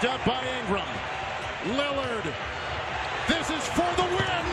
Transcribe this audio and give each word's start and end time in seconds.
Picked 0.00 0.12
up 0.12 0.20
by 0.26 0.42
Ingram. 0.60 0.84
Lillard. 1.74 2.24
This 3.28 3.48
is 3.48 3.66
for 3.68 3.86
the 3.96 4.02
win. 4.02 4.44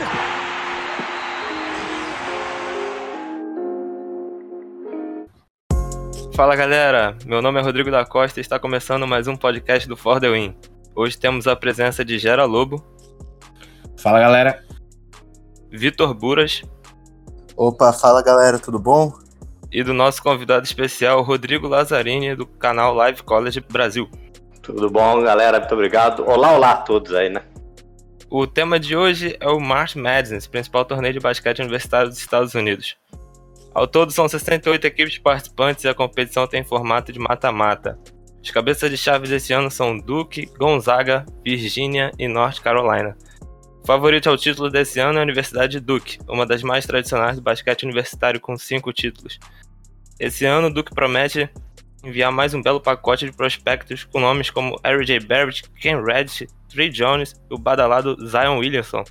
Fala 6.34 6.56
galera, 6.56 7.14
meu 7.26 7.42
nome 7.42 7.60
é 7.60 7.62
Rodrigo 7.62 7.90
da 7.90 8.06
Costa 8.06 8.40
e 8.40 8.42
está 8.42 8.58
começando 8.58 9.06
mais 9.06 9.28
um 9.28 9.36
podcast 9.36 9.86
do 9.86 9.98
For 9.98 10.18
The 10.18 10.30
Win. 10.30 10.56
Hoje 10.96 11.18
temos 11.18 11.46
a 11.46 11.54
presença 11.54 12.02
de 12.02 12.18
Gera 12.18 12.46
Lobo. 12.46 12.82
Fala 13.98 14.20
galera. 14.20 14.64
Vitor 15.70 16.14
Buras. 16.14 16.62
Opa, 17.54 17.92
fala 17.92 18.22
galera, 18.22 18.58
tudo 18.58 18.78
bom? 18.78 19.12
E 19.70 19.82
do 19.82 19.92
nosso 19.92 20.22
convidado 20.22 20.64
especial, 20.64 21.22
Rodrigo 21.22 21.68
Lazzarini, 21.68 22.34
do 22.34 22.46
canal 22.46 22.94
Live 22.94 23.22
College 23.22 23.60
Brasil. 23.60 24.08
Tudo 24.64 24.88
bom, 24.88 25.22
galera? 25.22 25.60
Muito 25.60 25.74
obrigado. 25.74 26.26
Olá, 26.26 26.52
olá 26.52 26.70
a 26.70 26.76
todos 26.78 27.12
aí, 27.12 27.28
né? 27.28 27.42
O 28.30 28.46
tema 28.46 28.80
de 28.80 28.96
hoje 28.96 29.36
é 29.38 29.46
o 29.46 29.60
March 29.60 29.94
Madness, 29.94 30.46
principal 30.46 30.86
torneio 30.86 31.12
de 31.12 31.20
basquete 31.20 31.60
universitário 31.60 32.08
dos 32.08 32.18
Estados 32.18 32.54
Unidos. 32.54 32.96
Ao 33.74 33.86
todo, 33.86 34.10
são 34.10 34.26
68 34.26 34.86
equipes 34.86 35.18
participantes 35.18 35.84
e 35.84 35.88
a 35.88 35.94
competição 35.94 36.46
tem 36.46 36.64
formato 36.64 37.12
de 37.12 37.18
mata-mata. 37.18 37.98
Os 38.42 38.50
cabeças 38.50 38.90
de 38.90 38.96
chave 38.96 39.28
desse 39.28 39.52
ano 39.52 39.70
são 39.70 39.98
Duke, 39.98 40.46
Gonzaga, 40.58 41.26
Virgínia 41.44 42.10
e 42.18 42.26
North 42.26 42.60
Carolina. 42.60 43.14
O 43.82 43.86
favorito 43.86 44.30
ao 44.30 44.36
título 44.38 44.70
desse 44.70 44.98
ano 44.98 45.18
é 45.18 45.20
a 45.20 45.24
Universidade 45.24 45.72
de 45.72 45.80
Duke, 45.80 46.18
uma 46.26 46.46
das 46.46 46.62
mais 46.62 46.86
tradicionais 46.86 47.36
do 47.36 47.42
basquete 47.42 47.82
universitário 47.82 48.40
com 48.40 48.56
cinco 48.56 48.94
títulos. 48.94 49.38
Esse 50.18 50.46
ano, 50.46 50.72
Duke 50.72 50.94
promete 50.94 51.50
enviar 52.04 52.30
mais 52.30 52.54
um 52.54 52.62
belo 52.62 52.80
pacote 52.80 53.26
de 53.26 53.32
prospectos 53.32 54.04
com 54.04 54.20
nomes 54.20 54.50
como 54.50 54.78
R.J. 54.82 55.20
Barrett, 55.20 55.62
Ken 55.80 56.02
Reddish, 56.02 56.46
Trey 56.68 56.90
Jones 56.90 57.34
e 57.50 57.54
o 57.54 57.58
badalado 57.58 58.16
Zion 58.26 58.58
Williamson. 58.58 59.04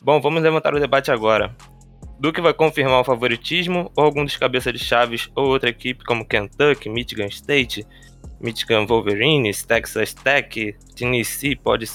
Bom, 0.00 0.20
vamos 0.20 0.42
levantar 0.42 0.74
o 0.74 0.80
debate 0.80 1.10
agora. 1.10 1.54
Duke 2.18 2.40
vai 2.40 2.54
confirmar 2.54 3.00
o 3.00 3.04
favoritismo 3.04 3.90
ou 3.96 4.04
algum 4.04 4.24
dos 4.24 4.36
cabeças 4.36 4.72
de 4.72 4.78
chaves 4.78 5.28
ou 5.34 5.48
outra 5.48 5.70
equipe 5.70 6.04
como 6.04 6.24
Kentucky, 6.24 6.88
Michigan 6.88 7.26
State, 7.26 7.86
Michigan 8.40 8.86
Wolverines, 8.86 9.64
Texas 9.64 10.14
Tech, 10.14 10.76
Tennessee 10.94 11.56
pode 11.56 11.86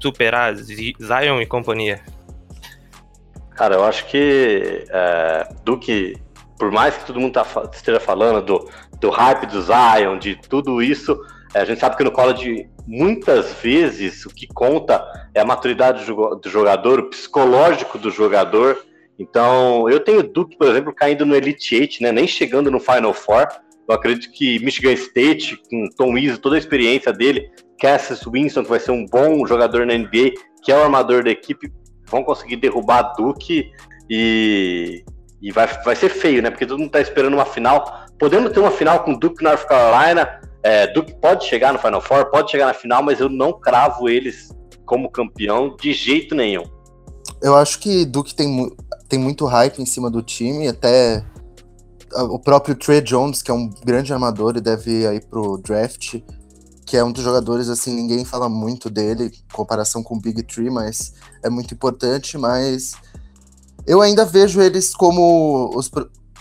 superar 0.00 0.54
Zion 0.54 1.40
e 1.40 1.46
companhia? 1.46 2.02
Cara, 3.50 3.76
eu 3.76 3.84
acho 3.84 4.06
que 4.06 4.84
é, 4.88 5.48
Duke, 5.64 6.16
por 6.58 6.70
mais 6.70 6.96
que 6.96 7.06
todo 7.06 7.20
mundo 7.20 7.32
tá, 7.32 7.46
esteja 7.72 8.00
falando 8.00 8.44
do, 8.44 8.70
do 9.00 9.10
hype 9.10 9.46
do 9.46 9.62
Zion, 9.62 10.18
de 10.18 10.36
tudo 10.36 10.82
isso, 10.82 11.18
é, 11.54 11.60
a 11.60 11.64
gente 11.64 11.80
sabe 11.80 11.96
que 11.96 12.04
no 12.04 12.10
college, 12.10 12.68
muitas 12.86 13.52
vezes, 13.54 14.26
o 14.26 14.30
que 14.30 14.46
conta 14.46 15.04
é 15.34 15.40
a 15.40 15.44
maturidade 15.44 16.04
do 16.04 16.48
jogador, 16.48 16.98
o 16.98 17.10
psicológico 17.10 17.98
do 17.98 18.10
jogador. 18.10 18.84
Então, 19.18 19.88
eu 19.88 20.00
tenho 20.00 20.22
Duke, 20.22 20.56
por 20.56 20.68
exemplo, 20.68 20.92
caindo 20.92 21.24
no 21.24 21.36
Elite 21.36 21.76
Eight, 21.76 22.02
né, 22.02 22.10
nem 22.10 22.26
chegando 22.26 22.70
no 22.70 22.80
Final 22.80 23.14
Four. 23.14 23.46
Eu 23.88 23.94
acredito 23.94 24.32
que 24.32 24.58
Michigan 24.64 24.92
State, 24.92 25.60
com 25.70 25.88
Tom 25.96 26.16
Izzo, 26.18 26.38
toda 26.38 26.56
a 26.56 26.58
experiência 26.58 27.12
dele, 27.12 27.50
Cassius 27.80 28.24
Winston, 28.26 28.64
que 28.64 28.70
vai 28.70 28.80
ser 28.80 28.92
um 28.92 29.06
bom 29.06 29.46
jogador 29.46 29.86
na 29.86 29.94
NBA, 29.94 30.32
que 30.62 30.72
é 30.72 30.76
o 30.76 30.82
armador 30.82 31.22
da 31.22 31.30
equipe, 31.30 31.70
vão 32.06 32.24
conseguir 32.24 32.56
derrubar 32.56 33.12
Duke 33.16 33.70
e, 34.08 35.04
e 35.44 35.52
vai, 35.52 35.66
vai 35.84 35.94
ser 35.94 36.08
feio, 36.08 36.40
né? 36.40 36.50
Porque 36.50 36.64
todo 36.64 36.78
mundo 36.78 36.90
tá 36.90 37.02
esperando 37.02 37.34
uma 37.34 37.44
final. 37.44 38.06
Podemos 38.18 38.50
ter 38.50 38.60
uma 38.60 38.70
final 38.70 39.04
com 39.04 39.12
Duke 39.12 39.44
North 39.44 39.66
Carolina. 39.66 40.40
É, 40.62 40.86
Duke 40.86 41.14
pode 41.20 41.44
chegar 41.44 41.70
no 41.70 41.78
Final 41.78 42.00
Four, 42.00 42.30
pode 42.30 42.50
chegar 42.50 42.64
na 42.64 42.72
final, 42.72 43.02
mas 43.02 43.20
eu 43.20 43.28
não 43.28 43.52
cravo 43.52 44.08
eles 44.08 44.48
como 44.86 45.10
campeão 45.10 45.76
de 45.76 45.92
jeito 45.92 46.34
nenhum. 46.34 46.64
Eu 47.42 47.54
acho 47.54 47.78
que 47.78 48.06
Duke 48.06 48.34
tem, 48.34 48.74
tem 49.06 49.18
muito 49.18 49.44
hype 49.44 49.82
em 49.82 49.84
cima 49.84 50.10
do 50.10 50.22
time, 50.22 50.66
até 50.66 51.22
o 52.14 52.38
próprio 52.38 52.74
Trey 52.74 53.02
Jones, 53.02 53.42
que 53.42 53.50
é 53.50 53.54
um 53.54 53.68
grande 53.84 54.14
armador 54.14 54.56
e 54.56 54.62
deve 54.62 55.02
ir 55.02 55.06
aí 55.06 55.20
pro 55.20 55.58
draft, 55.58 56.22
que 56.86 56.96
é 56.96 57.04
um 57.04 57.12
dos 57.12 57.22
jogadores, 57.22 57.68
assim, 57.68 57.94
ninguém 57.94 58.24
fala 58.24 58.48
muito 58.48 58.88
dele 58.88 59.24
em 59.26 59.54
comparação 59.54 60.02
com 60.02 60.16
o 60.16 60.20
Big 60.20 60.42
Tree, 60.44 60.70
mas 60.70 61.12
é 61.42 61.50
muito 61.50 61.74
importante, 61.74 62.38
mas 62.38 62.92
eu 63.86 64.00
ainda 64.00 64.24
vejo 64.24 64.60
eles 64.60 64.94
como 64.94 65.70
os 65.74 65.90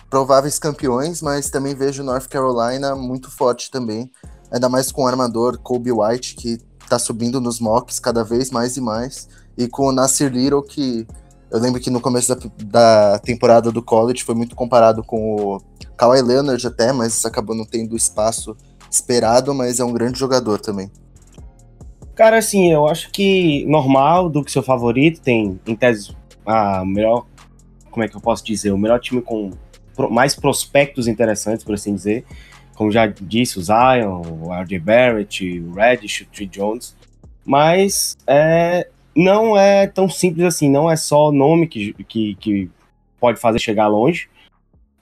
prováveis 0.09 0.59
campeões, 0.59 1.21
mas 1.21 1.49
também 1.49 1.75
vejo 1.75 2.03
North 2.03 2.27
Carolina 2.27 2.95
muito 2.95 3.31
forte 3.31 3.71
também, 3.71 4.11
ainda 4.51 4.69
mais 4.69 4.91
com 4.91 5.03
o 5.03 5.07
armador 5.07 5.57
Kobe 5.57 5.91
White, 5.91 6.35
que 6.35 6.57
tá 6.87 6.99
subindo 6.99 7.41
nos 7.41 7.59
mocks 7.59 7.99
cada 7.99 8.23
vez 8.23 8.51
mais 8.51 8.77
e 8.77 8.81
mais, 8.81 9.27
e 9.57 9.67
com 9.67 9.87
o 9.87 9.91
Nasir 9.91 10.31
Little, 10.31 10.61
que 10.61 11.07
eu 11.51 11.59
lembro 11.59 11.79
que 11.79 11.89
no 11.89 12.01
começo 12.01 12.35
da, 12.35 12.41
da 12.65 13.19
temporada 13.19 13.71
do 13.71 13.81
college 13.81 14.23
foi 14.23 14.35
muito 14.35 14.55
comparado 14.55 15.03
com 15.03 15.35
o 15.35 15.61
Kawhi 15.95 16.21
Leonard 16.21 16.65
até, 16.65 16.91
mas 16.91 17.23
acabou 17.25 17.55
não 17.55 17.65
tendo 17.65 17.95
espaço 17.95 18.55
esperado, 18.89 19.53
mas 19.53 19.79
é 19.79 19.83
um 19.83 19.93
grande 19.93 20.19
jogador 20.19 20.59
também. 20.59 20.91
Cara, 22.15 22.37
assim, 22.37 22.71
eu 22.71 22.87
acho 22.87 23.11
que 23.11 23.65
normal 23.65 24.29
do 24.29 24.43
que 24.43 24.51
seu 24.51 24.61
favorito 24.61 25.21
tem, 25.21 25.59
em 25.65 25.75
tese, 25.75 26.15
a 26.45 26.85
melhor, 26.85 27.25
como 27.93 28.03
é 28.03 28.07
que 28.07 28.15
eu 28.15 28.21
posso 28.21 28.43
dizer, 28.43 28.71
o 28.71 28.77
melhor 28.77 28.99
time 28.99 29.21
com 29.21 29.51
mais 30.09 30.35
prospectos 30.35 31.07
interessantes, 31.07 31.63
por 31.63 31.75
assim 31.75 31.93
dizer. 31.93 32.25
Como 32.75 32.91
já 32.91 33.05
disse, 33.05 33.59
o 33.59 33.61
Zion, 33.61 34.21
o 34.41 34.51
RJ 34.51 34.79
Barrett, 34.79 35.59
o 35.59 35.73
Reddish, 35.73 36.21
o 36.21 36.25
Trey 36.25 36.47
Jones. 36.47 36.95
Mas 37.45 38.17
é, 38.25 38.87
não 39.15 39.55
é 39.55 39.85
tão 39.85 40.09
simples 40.09 40.45
assim, 40.45 40.69
não 40.69 40.89
é 40.89 40.95
só 40.95 41.31
nome 41.31 41.67
que, 41.67 41.93
que, 42.05 42.35
que 42.35 42.69
pode 43.19 43.39
fazer 43.39 43.59
chegar 43.59 43.87
longe. 43.87 44.27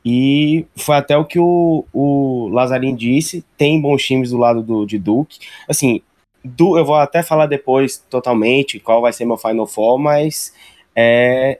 E 0.03 0.65
foi 0.75 0.95
até 0.95 1.15
o 1.15 1.23
que 1.23 1.39
o, 1.39 1.85
o 1.93 2.49
Lazarin 2.49 2.93
disse: 2.93 3.45
tem 3.55 3.79
bons 3.79 4.03
times 4.03 4.31
do 4.31 4.37
lado 4.37 4.61
do, 4.61 4.85
de 4.85 4.99
Duke. 4.99 5.39
Assim, 5.69 6.01
du, 6.43 6.77
eu 6.77 6.83
vou 6.83 6.95
até 6.95 7.23
falar 7.23 7.45
depois 7.45 8.03
totalmente 8.09 8.79
qual 8.79 9.01
vai 9.01 9.13
ser 9.13 9.23
meu 9.23 9.37
Final 9.37 9.67
Four, 9.67 9.97
mas 9.97 10.53
é, 10.93 11.59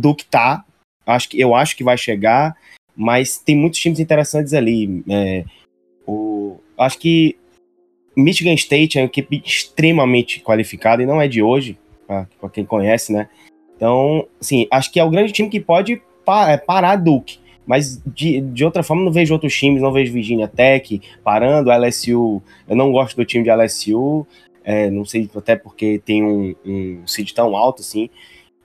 Duke 0.00 0.24
tá. 0.24 0.64
Acho 1.06 1.28
que, 1.28 1.40
eu 1.40 1.54
acho 1.54 1.76
que 1.76 1.84
vai 1.84 1.96
chegar, 1.96 2.56
mas 2.96 3.38
tem 3.38 3.56
muitos 3.56 3.80
times 3.80 3.98
interessantes 3.98 4.52
ali. 4.52 5.02
É, 5.08 5.44
o, 6.06 6.58
acho 6.78 6.98
que 6.98 7.36
Michigan 8.16 8.54
State 8.54 8.98
é 8.98 9.02
uma 9.02 9.06
equipe 9.06 9.42
extremamente 9.44 10.40
qualificada 10.40 11.02
e 11.02 11.06
não 11.06 11.20
é 11.20 11.28
de 11.28 11.42
hoje, 11.42 11.78
para 12.06 12.50
quem 12.52 12.64
conhece, 12.64 13.12
né? 13.12 13.28
Então, 13.76 14.26
assim, 14.40 14.66
acho 14.70 14.92
que 14.92 15.00
é 15.00 15.04
o 15.04 15.10
grande 15.10 15.32
time 15.32 15.48
que 15.48 15.60
pode 15.60 16.02
pa 16.24 16.50
é, 16.50 16.56
parar 16.56 16.96
Duke. 16.96 17.38
Mas 17.66 18.02
de, 18.04 18.40
de 18.40 18.64
outra 18.64 18.82
forma, 18.82 19.04
não 19.04 19.12
vejo 19.12 19.32
outros 19.32 19.56
times, 19.56 19.80
não 19.80 19.92
vejo 19.92 20.12
Virginia 20.12 20.48
Tech 20.48 21.00
parando, 21.22 21.70
LSU. 21.70 22.42
Eu 22.68 22.76
não 22.76 22.90
gosto 22.90 23.16
do 23.16 23.24
time 23.24 23.44
de 23.44 23.50
LSU, 23.50 24.26
é, 24.64 24.90
não 24.90 25.04
sei 25.04 25.30
até 25.34 25.56
porque 25.56 26.00
tem 26.04 26.22
um, 26.22 26.54
um 26.66 27.06
seed 27.06 27.30
tão 27.32 27.56
alto 27.56 27.80
assim. 27.80 28.10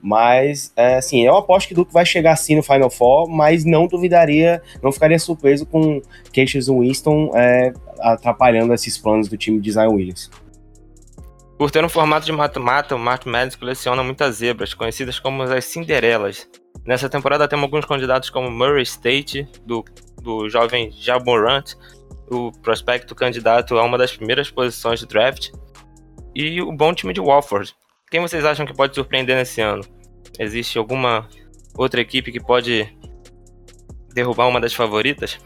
Mas, 0.00 0.72
é, 0.76 0.96
assim, 0.96 1.26
eu 1.26 1.36
aposto 1.36 1.68
que 1.68 1.74
Duke 1.74 1.92
vai 1.92 2.04
chegar 2.04 2.32
assim 2.32 2.54
no 2.54 2.62
Final 2.62 2.90
Four, 2.90 3.28
mas 3.28 3.64
não 3.64 3.86
duvidaria, 3.86 4.62
não 4.82 4.92
ficaria 4.92 5.18
surpreso 5.18 5.66
com 5.66 6.00
Cassius 6.34 6.68
Winston 6.68 7.30
é, 7.34 7.72
atrapalhando 8.00 8.72
esses 8.74 8.96
planos 8.98 9.28
do 9.28 9.36
time 9.36 9.60
de 9.60 9.72
Zion 9.72 9.94
Williams. 9.94 10.30
Por 11.58 11.70
ter 11.70 11.82
um 11.82 11.88
formato 11.88 12.26
de 12.26 12.32
mata-mata, 12.32 12.94
o 12.94 12.98
Martin 12.98 13.30
Madness 13.30 13.56
coleciona 13.56 14.04
muitas 14.04 14.36
zebras, 14.36 14.74
conhecidas 14.74 15.18
como 15.18 15.42
as 15.42 15.64
Cinderelas. 15.64 16.46
Nessa 16.84 17.08
temporada 17.08 17.48
temos 17.48 17.64
alguns 17.64 17.86
candidatos 17.86 18.28
como 18.28 18.50
Murray 18.50 18.82
State, 18.82 19.48
do, 19.64 19.82
do 20.22 20.50
jovem 20.50 20.92
Jaborant, 20.92 21.72
o 22.30 22.52
prospecto 22.60 23.14
candidato 23.14 23.78
a 23.78 23.82
uma 23.82 23.96
das 23.96 24.14
primeiras 24.14 24.50
posições 24.50 25.00
do 25.00 25.06
draft, 25.06 25.50
e 26.34 26.60
o 26.60 26.70
bom 26.72 26.92
time 26.92 27.14
de 27.14 27.20
Wofford. 27.20 27.74
Quem 28.08 28.20
vocês 28.20 28.44
acham 28.44 28.64
que 28.64 28.74
pode 28.74 28.94
surpreender 28.94 29.36
nesse 29.36 29.60
ano? 29.60 29.82
Existe 30.38 30.78
alguma 30.78 31.28
outra 31.76 32.00
equipe 32.00 32.30
que 32.30 32.40
pode 32.40 32.88
derrubar 34.14 34.46
uma 34.46 34.60
das 34.60 34.72
favoritas? 34.72 35.38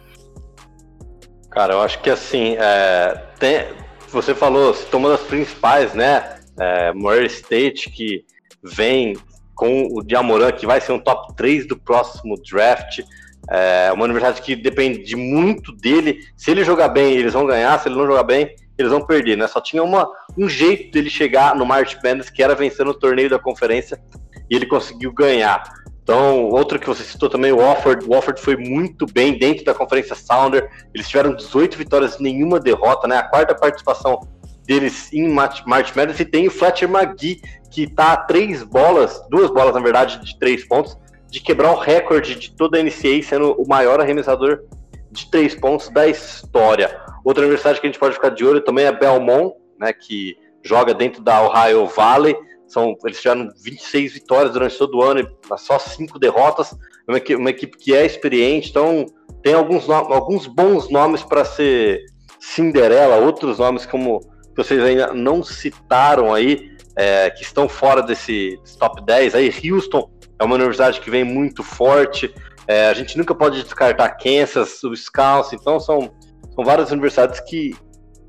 Cara, 1.50 1.74
eu 1.74 1.80
acho 1.80 2.00
que 2.02 2.10
assim, 2.10 2.56
é, 2.58 3.14
tem, 3.38 3.66
você 4.08 4.34
falou, 4.34 4.74
tomando 4.90 5.14
as 5.14 5.22
principais, 5.22 5.94
né? 5.94 6.38
É, 6.58 6.92
Murray 6.92 7.26
State, 7.26 7.90
que 7.90 8.24
vem 8.62 9.16
com 9.54 9.88
o 9.92 10.02
Diamorã, 10.02 10.52
que 10.52 10.66
vai 10.66 10.82
ser 10.82 10.92
um 10.92 10.98
top 10.98 11.34
3 11.36 11.66
do 11.66 11.78
próximo 11.78 12.34
draft. 12.42 13.00
É 13.48 13.90
uma 13.90 14.04
universidade 14.04 14.42
que 14.42 14.54
depende 14.54 15.16
muito 15.16 15.72
dele. 15.72 16.20
Se 16.36 16.50
ele 16.50 16.62
jogar 16.62 16.88
bem, 16.88 17.14
eles 17.14 17.32
vão 17.32 17.46
ganhar. 17.46 17.78
Se 17.78 17.88
ele 17.88 17.96
não 17.96 18.06
jogar 18.06 18.22
bem, 18.22 18.54
eles 18.80 18.92
vão 18.92 19.04
perder, 19.04 19.36
né? 19.36 19.46
Só 19.46 19.60
tinha 19.60 19.82
uma, 19.82 20.08
um 20.36 20.48
jeito 20.48 20.90
dele 20.90 21.10
chegar 21.10 21.54
no 21.54 21.66
March 21.66 21.96
Madness, 22.02 22.30
que 22.30 22.42
era 22.42 22.54
vencendo 22.54 22.90
o 22.90 22.94
torneio 22.94 23.30
da 23.30 23.38
conferência, 23.38 24.00
e 24.48 24.54
ele 24.56 24.66
conseguiu 24.66 25.12
ganhar. 25.12 25.62
Então, 26.02 26.48
outro 26.48 26.78
que 26.78 26.86
você 26.86 27.04
citou 27.04 27.28
também, 27.28 27.52
o 27.52 27.58
Wofford. 27.58 28.04
O 28.04 28.14
Wofford 28.14 28.40
foi 28.40 28.56
muito 28.56 29.06
bem 29.06 29.38
dentro 29.38 29.64
da 29.64 29.74
conferência 29.74 30.16
Sounder. 30.16 30.68
Eles 30.92 31.08
tiveram 31.08 31.36
18 31.36 31.76
vitórias 31.76 32.18
nenhuma 32.18 32.58
derrota, 32.58 33.06
né? 33.06 33.16
A 33.16 33.22
quarta 33.22 33.54
participação 33.54 34.18
deles 34.64 35.12
em 35.12 35.28
March 35.28 35.62
Madness 35.66 36.20
e 36.20 36.24
tem 36.24 36.48
o 36.48 36.50
Fletcher 36.50 36.88
McGee, 36.88 37.40
que 37.70 37.86
tá 37.86 38.12
a 38.12 38.16
três 38.16 38.62
bolas, 38.62 39.20
duas 39.30 39.50
bolas 39.50 39.74
na 39.74 39.80
verdade, 39.80 40.24
de 40.24 40.38
três 40.38 40.66
pontos, 40.66 40.96
de 41.28 41.40
quebrar 41.40 41.72
o 41.72 41.78
recorde 41.78 42.34
de 42.34 42.50
toda 42.52 42.78
a 42.78 42.82
NCAA, 42.82 43.22
sendo 43.22 43.52
o 43.52 43.68
maior 43.68 44.00
arremessador 44.00 44.62
de 45.10 45.30
três 45.30 45.54
pontos 45.54 45.88
da 45.90 46.06
história. 46.06 47.00
Outra 47.24 47.42
universidade 47.42 47.80
que 47.80 47.86
a 47.86 47.90
gente 47.90 47.98
pode 47.98 48.14
ficar 48.14 48.30
de 48.30 48.44
olho 48.44 48.60
também 48.60 48.86
é 48.86 48.92
Belmont, 48.92 49.54
né, 49.78 49.92
que 49.92 50.36
joga 50.62 50.94
dentro 50.94 51.22
da 51.22 51.42
Ohio 51.42 51.86
Valley. 51.86 52.36
São, 52.66 52.96
eles 53.04 53.20
tiveram 53.20 53.48
26 53.62 54.12
vitórias 54.12 54.52
durante 54.52 54.78
todo 54.78 54.98
o 54.98 55.02
ano 55.02 55.20
e 55.20 55.58
só 55.58 55.78
cinco 55.78 56.18
derrotas. 56.18 56.72
É 57.08 57.10
uma 57.10 57.18
equipe, 57.18 57.40
uma 57.40 57.50
equipe 57.50 57.76
que 57.76 57.94
é 57.94 58.06
experiente, 58.06 58.70
então 58.70 59.06
tem 59.42 59.54
alguns, 59.54 59.88
alguns 59.88 60.46
bons 60.46 60.88
nomes 60.88 61.22
para 61.22 61.44
ser 61.44 62.04
Cinderela, 62.38 63.16
outros 63.16 63.58
nomes 63.58 63.84
como 63.84 64.20
que 64.20 64.56
vocês 64.56 64.82
ainda 64.82 65.12
não 65.12 65.42
citaram 65.42 66.32
aí, 66.32 66.70
é, 66.96 67.30
que 67.30 67.42
estão 67.42 67.68
fora 67.68 68.02
desse, 68.02 68.58
desse, 68.62 68.78
top 68.78 69.04
10. 69.04 69.34
Aí 69.34 69.52
Houston 69.70 70.10
é 70.38 70.44
uma 70.44 70.54
universidade 70.54 71.00
que 71.00 71.10
vem 71.10 71.24
muito 71.24 71.62
forte. 71.62 72.34
É, 72.70 72.88
a 72.88 72.94
gente 72.94 73.18
nunca 73.18 73.34
pode 73.34 73.60
descartar 73.64 74.10
Kansas, 74.10 74.80
o 74.84 74.90
Wisconsin, 74.90 75.56
então 75.56 75.80
são, 75.80 76.12
são 76.54 76.64
várias 76.64 76.92
universidades 76.92 77.40
que 77.40 77.74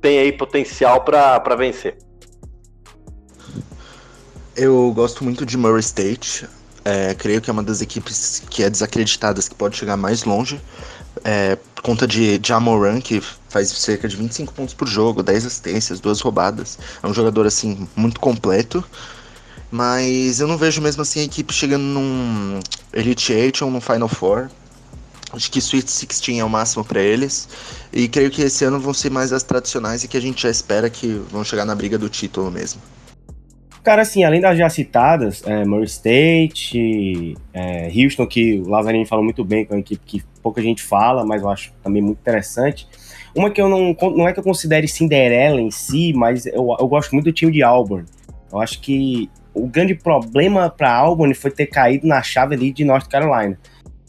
têm 0.02 0.18
aí 0.18 0.32
potencial 0.32 1.04
para 1.04 1.56
vencer. 1.56 1.96
Eu 4.56 4.92
gosto 4.96 5.24
muito 5.24 5.46
de 5.46 5.56
Murray 5.56 5.82
State. 5.82 6.50
É, 6.84 7.14
creio 7.14 7.40
que 7.40 7.52
é 7.52 7.54
uma 7.54 7.62
das 7.62 7.82
equipes 7.82 8.42
que 8.50 8.64
é 8.64 8.70
desacreditadas 8.72 9.48
que 9.48 9.54
pode 9.54 9.78
chegar 9.78 9.96
mais 9.96 10.24
longe. 10.24 10.60
É, 11.24 11.56
por 11.76 11.84
conta 11.84 12.08
de 12.08 12.42
Jamoran, 12.44 13.00
que 13.00 13.22
faz 13.48 13.70
cerca 13.70 14.08
de 14.08 14.16
25 14.16 14.54
pontos 14.54 14.74
por 14.74 14.88
jogo, 14.88 15.22
10 15.22 15.46
assistências, 15.46 16.00
duas 16.00 16.20
roubadas. 16.20 16.80
É 17.04 17.06
um 17.06 17.14
jogador 17.14 17.46
assim 17.46 17.88
muito 17.96 18.20
completo. 18.20 18.84
Mas 19.72 20.42
eu 20.42 20.48
não 20.48 20.58
vejo 20.58 20.82
mesmo 20.82 21.02
assim 21.02 21.22
a 21.22 21.24
equipe 21.24 21.54
chegando 21.54 21.84
num 21.84 22.60
Elite 22.94 23.32
8 23.32 23.64
ou 23.64 23.72
num 23.72 23.80
Final 23.80 24.10
Four. 24.10 24.50
Acho 25.34 25.50
que 25.50 25.60
Sweet 25.60 25.86
16 25.86 26.40
é 26.40 26.44
o 26.44 26.50
máximo 26.50 26.84
para 26.84 27.02
eles. 27.02 27.48
E 27.94 28.10
creio 28.10 28.30
que 28.30 28.42
esse 28.42 28.66
ano 28.66 28.80
vão 28.80 28.94
ser 28.94 29.10
mais 29.10 29.32
as 29.32 29.44
tradicionais 29.44 30.04
e 30.04 30.10
que 30.10 30.18
a 30.18 30.20
gente 30.20 30.44
já 30.44 30.50
espera 30.50 30.90
que 30.90 31.08
vão 31.32 31.44
chegar 31.44 31.64
na 31.64 31.74
briga 31.74 31.98
do 31.98 32.10
título 32.10 32.52
mesmo. 32.52 32.82
Cara, 33.82 34.02
assim, 34.04 34.24
além 34.24 34.42
das 34.42 34.58
já 34.58 34.70
citadas, 34.70 35.42
é, 35.46 35.66
Murray 35.66 35.86
State, 35.86 37.36
é, 37.52 37.92
Houston, 37.96 38.28
que 38.28 38.60
o 38.60 38.70
Lavarini 38.70 39.08
falou 39.08 39.24
muito 39.24 39.44
bem, 39.44 39.66
que 39.66 39.72
é 39.72 39.76
uma 39.76 39.80
equipe 39.80 40.02
que 40.06 40.24
pouca 40.44 40.62
gente 40.62 40.84
fala, 40.84 41.26
mas 41.26 41.42
eu 41.42 41.50
acho 41.50 41.74
também 41.82 42.02
muito 42.02 42.20
interessante. 42.20 42.88
Uma 43.36 43.50
que 43.50 43.60
eu 43.60 43.70
não, 43.70 43.96
não 44.16 44.28
é 44.28 44.34
que 44.34 44.40
eu 44.40 44.44
considere 44.44 44.88
Cinderela 44.88 45.60
em 45.60 45.72
si, 45.72 46.14
mas 46.14 46.46
eu, 46.46 46.76
eu 46.80 46.88
gosto 46.88 47.14
muito 47.14 47.26
do 47.26 47.32
time 47.32 47.52
de 47.52 47.64
Auburn. 47.64 48.06
Eu 48.52 48.60
acho 48.60 48.82
que 48.82 49.30
o 49.54 49.68
grande 49.68 49.96
problema 49.96 50.70
para 50.70 50.94
Auburn 50.94 51.34
foi 51.34 51.52
ter 51.52 51.68
caído 51.68 52.08
na 52.08 52.22
chave 52.22 52.56
ali 52.56 52.72
de 52.72 52.86
North 52.86 53.08
Carolina, 53.08 53.58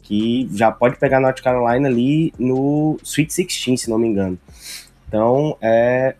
que 0.02 0.48
já 0.52 0.70
pode 0.70 0.96
pegar 0.96 1.20
North 1.20 1.40
Carolina 1.40 1.88
ali 1.88 2.32
no 2.38 2.98
Sweet 3.02 3.28
16, 3.28 3.82
se 3.82 3.90
não 3.90 3.98
me 3.98 4.08
engano. 4.08 4.38
Então, 5.08 5.56
é, 5.60 6.14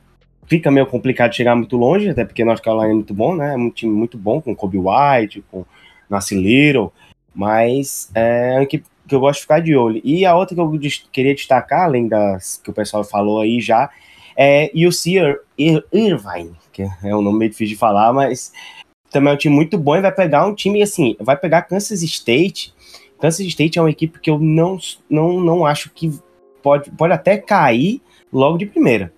fica 0.46 0.70
meio 0.70 0.86
complicado 0.86 1.34
chegar 1.34 1.56
muito 1.56 1.76
longe, 1.76 2.08
até 2.08 2.24
porque 2.24 2.44
North 2.44 2.62
Carolina 2.62 2.92
é 2.92 2.94
muito 2.94 3.14
bom, 3.14 3.34
né? 3.34 3.54
É 3.54 3.56
um 3.56 3.70
time 3.70 3.92
muito 3.92 4.18
bom, 4.18 4.40
com 4.40 4.54
Kobe 4.54 4.78
White, 4.78 5.44
com 5.50 5.64
Nassi 6.10 6.34
Little, 6.34 6.92
mas 7.34 8.10
é 8.14 8.52
uma 8.52 8.62
equipe 8.64 8.84
que 9.06 9.14
eu 9.14 9.20
gosto 9.20 9.38
de 9.38 9.42
ficar 9.42 9.60
de 9.60 9.76
olho. 9.76 10.00
E 10.04 10.24
a 10.26 10.36
outra 10.36 10.54
que 10.54 10.60
eu 10.60 10.70
queria 11.10 11.34
destacar, 11.34 11.82
além 11.82 12.08
das 12.08 12.60
que 12.62 12.70
o 12.70 12.74
pessoal 12.74 13.04
falou 13.04 13.40
aí 13.40 13.60
já, 13.60 13.90
é 14.36 14.70
UC 14.74 15.38
Irvine, 15.58 16.54
que 16.72 16.82
é 16.82 17.14
um 17.14 17.22
nome 17.22 17.38
meio 17.38 17.50
difícil 17.50 17.74
de 17.74 17.78
falar, 17.78 18.12
mas 18.12 18.52
também 19.12 19.30
é 19.30 19.34
um 19.34 19.38
time 19.38 19.54
muito 19.54 19.78
bom 19.78 19.96
e 19.96 20.00
vai 20.00 20.12
pegar 20.12 20.46
um 20.46 20.54
time 20.54 20.82
assim, 20.82 21.16
vai 21.20 21.36
pegar 21.36 21.62
Kansas 21.62 22.02
State. 22.02 22.74
Kansas 23.20 23.46
State 23.46 23.78
é 23.78 23.82
uma 23.82 23.90
equipe 23.90 24.18
que 24.18 24.30
eu 24.30 24.38
não, 24.38 24.78
não, 25.08 25.40
não 25.40 25.66
acho 25.66 25.90
que 25.90 26.18
pode, 26.62 26.90
pode 26.90 27.12
até 27.12 27.36
cair 27.36 28.00
logo 28.32 28.56
de 28.56 28.66
primeira. 28.66 29.12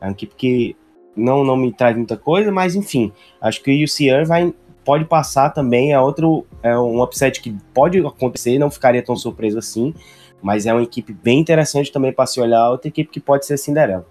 É 0.00 0.06
uma 0.06 0.12
equipe 0.12 0.34
que 0.34 0.76
não, 1.16 1.42
não 1.42 1.56
me 1.56 1.72
traz 1.72 1.96
muita 1.96 2.16
coisa, 2.16 2.52
mas 2.52 2.74
enfim, 2.74 3.12
acho 3.40 3.62
que 3.62 3.70
o 3.70 3.84
UCR 3.84 4.26
vai, 4.26 4.54
pode 4.84 5.04
passar 5.04 5.50
também, 5.50 5.92
é 5.92 6.00
outro, 6.00 6.46
é 6.62 6.78
um 6.78 7.02
upset 7.02 7.40
que 7.40 7.54
pode 7.74 7.98
acontecer, 7.98 8.58
não 8.58 8.70
ficaria 8.70 9.02
tão 9.02 9.16
surpreso 9.16 9.58
assim, 9.58 9.94
mas 10.42 10.66
é 10.66 10.72
uma 10.72 10.82
equipe 10.82 11.12
bem 11.12 11.40
interessante 11.40 11.92
também 11.92 12.12
para 12.12 12.26
se 12.26 12.40
olhar, 12.40 12.70
outra 12.70 12.88
equipe 12.88 13.10
que 13.10 13.20
pode 13.20 13.46
ser 13.46 13.56
Cinderela. 13.56 14.06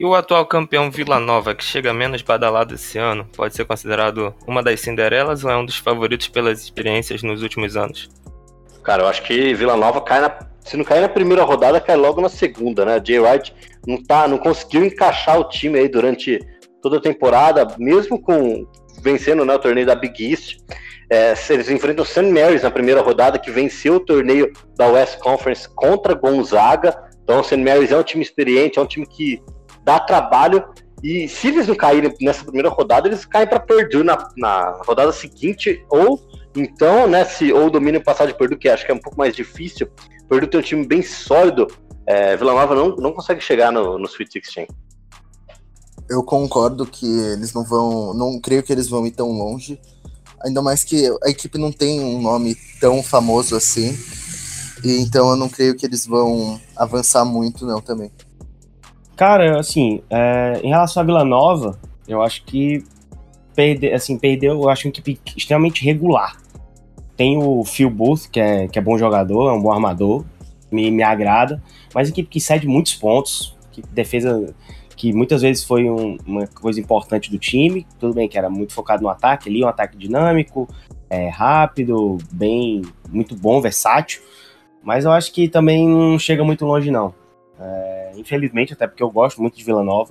E 0.00 0.04
o 0.06 0.14
atual 0.14 0.46
campeão 0.46 0.90
Vila 0.90 1.20
Nova, 1.20 1.54
que 1.54 1.62
chega 1.62 1.92
menos 1.92 2.22
badalado 2.22 2.74
esse 2.74 2.96
ano, 2.96 3.28
pode 3.36 3.54
ser 3.54 3.66
considerado 3.66 4.34
uma 4.46 4.62
das 4.62 4.80
Cinderelas 4.80 5.44
ou 5.44 5.50
é 5.50 5.56
um 5.58 5.66
dos 5.66 5.76
favoritos 5.76 6.26
pelas 6.26 6.62
experiências 6.62 7.22
nos 7.22 7.42
últimos 7.42 7.76
anos? 7.76 8.08
Cara, 8.82 9.02
eu 9.02 9.06
acho 9.06 9.22
que 9.22 9.52
Vila 9.52 9.76
Nova 9.76 10.00
cai 10.00 10.22
na. 10.22 10.38
Se 10.64 10.74
não 10.74 10.84
cair 10.84 11.02
na 11.02 11.08
primeira 11.10 11.42
rodada, 11.42 11.78
cai 11.82 11.96
logo 11.96 12.18
na 12.22 12.30
segunda, 12.30 12.82
né? 12.82 12.98
Jay 13.04 13.18
Wright 13.18 13.54
não, 13.86 14.02
tá, 14.02 14.26
não 14.26 14.38
conseguiu 14.38 14.86
encaixar 14.86 15.38
o 15.38 15.44
time 15.44 15.78
aí 15.78 15.86
durante 15.86 16.38
toda 16.80 16.96
a 16.96 17.00
temporada, 17.00 17.66
mesmo 17.78 18.18
com 18.18 18.66
vencendo 19.02 19.44
né, 19.44 19.54
o 19.54 19.58
torneio 19.58 19.86
da 19.86 19.94
Big 19.94 20.30
East. 20.30 20.60
É, 21.10 21.34
eles 21.50 21.68
enfrentam 21.68 22.04
o 22.04 22.06
St. 22.06 22.22
Mary's 22.22 22.62
na 22.62 22.70
primeira 22.70 23.02
rodada, 23.02 23.38
que 23.38 23.50
venceu 23.50 23.96
o 23.96 24.00
torneio 24.00 24.50
da 24.78 24.86
West 24.86 25.18
Conference 25.18 25.68
contra 25.74 26.14
Gonzaga. 26.14 26.96
Então, 27.22 27.40
o 27.40 27.44
St. 27.44 27.58
Mary's 27.58 27.92
é 27.92 27.98
um 27.98 28.02
time 28.02 28.22
experiente, 28.22 28.78
é 28.78 28.82
um 28.82 28.86
time 28.86 29.06
que 29.06 29.42
dá 29.90 29.98
trabalho. 29.98 30.64
E 31.02 31.28
se 31.28 31.48
eles 31.48 31.66
não 31.66 31.74
caírem 31.74 32.14
nessa 32.20 32.44
primeira 32.44 32.68
rodada, 32.68 33.08
eles 33.08 33.24
caem 33.24 33.46
para 33.46 33.58
Purdue 33.58 34.04
na, 34.04 34.28
na 34.36 34.80
rodada 34.86 35.10
seguinte, 35.12 35.84
ou 35.88 36.20
então, 36.54 37.06
né, 37.06 37.24
se 37.24 37.52
ou 37.52 37.70
domínio 37.70 38.02
passar 38.02 38.26
de 38.26 38.34
Purdue, 38.34 38.58
que 38.58 38.68
acho 38.68 38.84
que 38.84 38.92
é 38.92 38.94
um 38.94 38.98
pouco 38.98 39.18
mais 39.18 39.34
difícil. 39.34 39.88
Purdue 40.28 40.46
tem 40.46 40.60
um 40.60 40.62
time 40.62 40.86
bem 40.86 41.02
sólido, 41.02 41.66
é, 42.06 42.36
Vila 42.36 42.52
Nova 42.52 42.74
não, 42.74 42.94
não 42.96 43.12
consegue 43.12 43.40
chegar 43.40 43.72
no, 43.72 43.98
no 43.98 44.06
Sweet 44.06 44.40
16. 44.40 44.68
Eu 46.08 46.22
concordo 46.22 46.84
que 46.84 47.06
eles 47.06 47.52
não 47.54 47.64
vão. 47.64 48.12
Não 48.12 48.40
creio 48.40 48.62
que 48.62 48.72
eles 48.72 48.88
vão 48.88 49.06
ir 49.06 49.12
tão 49.12 49.30
longe. 49.30 49.80
Ainda 50.44 50.60
mais 50.60 50.82
que 50.82 51.06
a 51.22 51.30
equipe 51.30 51.56
não 51.56 51.70
tem 51.70 52.00
um 52.00 52.20
nome 52.20 52.56
tão 52.80 53.02
famoso 53.02 53.54
assim. 53.54 53.96
E 54.82 54.98
então 54.98 55.30
eu 55.30 55.36
não 55.36 55.48
creio 55.48 55.76
que 55.76 55.86
eles 55.86 56.06
vão 56.06 56.60
avançar 56.76 57.24
muito, 57.24 57.64
não, 57.64 57.80
também. 57.80 58.10
Cara, 59.20 59.60
assim, 59.60 60.00
é, 60.08 60.62
em 60.64 60.70
relação 60.70 61.02
à 61.02 61.04
Vila 61.04 61.22
Nova, 61.26 61.78
eu 62.08 62.22
acho 62.22 62.42
que 62.42 62.82
perde, 63.54 63.92
assim, 63.92 64.18
perdeu, 64.18 64.54
eu 64.54 64.70
acho 64.70 64.88
uma 64.88 64.92
equipe 64.92 65.20
extremamente 65.36 65.84
regular. 65.84 66.38
Tem 67.18 67.36
o 67.36 67.62
Phil 67.62 67.90
Booth, 67.90 68.30
que 68.32 68.40
é, 68.40 68.66
que 68.66 68.78
é 68.78 68.82
bom 68.82 68.96
jogador, 68.96 69.50
é 69.50 69.52
um 69.52 69.60
bom 69.60 69.70
armador, 69.70 70.24
me, 70.72 70.90
me 70.90 71.02
agrada, 71.02 71.62
mas 71.94 72.08
equipe 72.08 72.30
que 72.30 72.40
cede 72.40 72.66
muitos 72.66 72.94
pontos, 72.94 73.54
que 73.70 73.82
defesa 73.92 74.54
que 74.96 75.12
muitas 75.12 75.42
vezes 75.42 75.64
foi 75.64 75.90
um, 75.90 76.16
uma 76.24 76.46
coisa 76.46 76.80
importante 76.80 77.30
do 77.30 77.38
time, 77.38 77.86
tudo 77.98 78.14
bem 78.14 78.26
que 78.26 78.38
era 78.38 78.48
muito 78.48 78.72
focado 78.72 79.02
no 79.02 79.10
ataque 79.10 79.50
ali, 79.50 79.62
um 79.62 79.68
ataque 79.68 79.98
dinâmico, 79.98 80.66
é, 81.10 81.28
rápido, 81.28 82.16
bem, 82.32 82.80
muito 83.10 83.36
bom, 83.36 83.60
versátil, 83.60 84.22
mas 84.82 85.04
eu 85.04 85.12
acho 85.12 85.30
que 85.30 85.46
também 85.46 85.86
não 85.86 86.18
chega 86.18 86.42
muito 86.42 86.64
longe 86.64 86.90
não. 86.90 87.19
É, 87.60 88.12
infelizmente, 88.16 88.72
até 88.72 88.86
porque 88.86 89.02
eu 89.02 89.10
gosto 89.10 89.40
muito 89.40 89.56
de 89.56 89.64
Vila 89.64 89.84
Nova, 89.84 90.10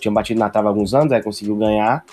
tinha 0.00 0.12
batido 0.12 0.40
na 0.40 0.48
trava 0.48 0.68
há 0.68 0.70
alguns 0.70 0.94
anos, 0.94 1.12
aí 1.12 1.22
conseguiu 1.22 1.56
ganhar, 1.56 2.04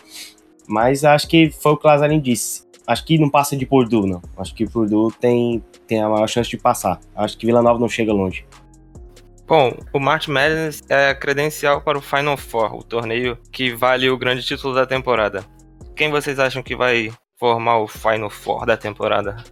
mas 0.68 1.06
acho 1.06 1.28
que 1.28 1.50
foi 1.50 1.74
o 1.74 1.78
que 1.78 1.86
o 1.86 1.90
Lazarin 1.90 2.20
disse, 2.20 2.64
acho 2.86 3.06
que 3.06 3.18
não 3.18 3.30
passa 3.30 3.56
de 3.56 3.66
Purdue, 3.66 4.10
não. 4.10 4.22
Acho 4.38 4.54
que 4.54 4.68
Purdue 4.68 5.14
tem, 5.20 5.64
tem 5.88 6.02
a 6.02 6.10
maior 6.10 6.28
chance 6.28 6.50
de 6.50 6.58
passar. 6.58 7.00
Acho 7.16 7.38
que 7.38 7.46
Vila 7.46 7.62
Nova 7.62 7.80
não 7.80 7.90
chega 7.90 8.12
longe. 8.14 8.46
Bom, 9.46 9.74
o 9.92 10.00
March 10.00 10.28
Madness 10.28 10.84
é 10.90 11.14
credencial 11.14 11.82
para 11.82 11.98
o 11.98 12.02
Final 12.02 12.38
Four, 12.38 12.76
o 12.76 12.84
torneio 12.84 13.38
que 13.52 13.74
vale 13.74 14.10
o 14.10 14.18
grande 14.18 14.42
título 14.42 14.74
da 14.74 14.86
temporada. 14.86 15.44
Quem 15.96 16.10
vocês 16.10 16.40
acham 16.40 16.64
que 16.64 16.76
vai 16.76 17.12
formar 17.38 17.80
o 17.80 17.88
Final 17.88 18.30
Four 18.30 18.66
da 18.66 18.78
temporada? 18.78 19.44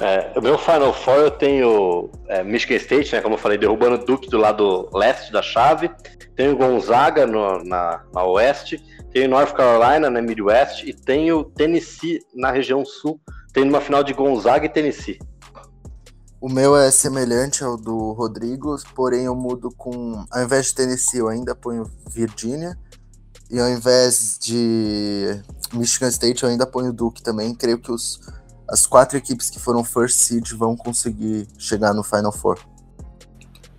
É, 0.00 0.32
o 0.38 0.40
meu 0.40 0.56
Final 0.56 0.94
Four 0.94 1.16
eu 1.16 1.30
tenho 1.30 2.10
é, 2.26 2.42
Michigan 2.42 2.76
State, 2.76 3.14
né, 3.14 3.20
como 3.20 3.34
eu 3.34 3.38
falei, 3.38 3.58
derrubando 3.58 4.04
Duke 4.04 4.28
do 4.28 4.38
lado 4.38 4.88
leste 4.94 5.30
da 5.30 5.42
chave. 5.42 5.90
Tenho 6.34 6.56
Gonzaga 6.56 7.26
no, 7.26 7.62
na, 7.62 8.02
na 8.12 8.24
oeste 8.24 8.82
tem 9.12 9.26
North 9.26 9.54
Carolina 9.54 10.08
na 10.08 10.22
Midwest 10.22 10.84
e 10.84 10.92
tem 10.92 11.32
o 11.32 11.44
Tennessee 11.44 12.20
na 12.34 12.50
região 12.50 12.84
sul, 12.84 13.20
tendo 13.52 13.68
uma 13.68 13.80
final 13.80 14.04
de 14.04 14.12
Gonzaga 14.12 14.66
e 14.66 14.68
Tennessee. 14.68 15.18
O 16.40 16.48
meu 16.48 16.76
é 16.76 16.90
semelhante 16.90 17.62
ao 17.62 17.76
do 17.76 18.12
Rodrigo, 18.12 18.74
porém 18.94 19.24
eu 19.24 19.34
mudo 19.34 19.70
com. 19.76 20.24
Ao 20.30 20.42
invés 20.42 20.66
de 20.66 20.74
Tennessee, 20.74 21.18
eu 21.18 21.28
ainda 21.28 21.54
ponho 21.54 21.90
Virgínia. 22.08 22.78
E 23.50 23.58
ao 23.58 23.68
invés 23.68 24.38
de 24.40 25.42
Michigan 25.74 26.08
State, 26.08 26.44
eu 26.44 26.48
ainda 26.48 26.64
ponho 26.64 26.92
Duke 26.92 27.22
também. 27.22 27.54
Creio 27.54 27.78
que 27.78 27.90
os, 27.90 28.20
as 28.70 28.86
quatro 28.86 29.18
equipes 29.18 29.50
que 29.50 29.58
foram 29.58 29.82
first 29.82 30.16
seed 30.16 30.52
vão 30.52 30.76
conseguir 30.76 31.46
chegar 31.58 31.92
no 31.92 32.04
Final 32.04 32.30
Four. 32.30 32.58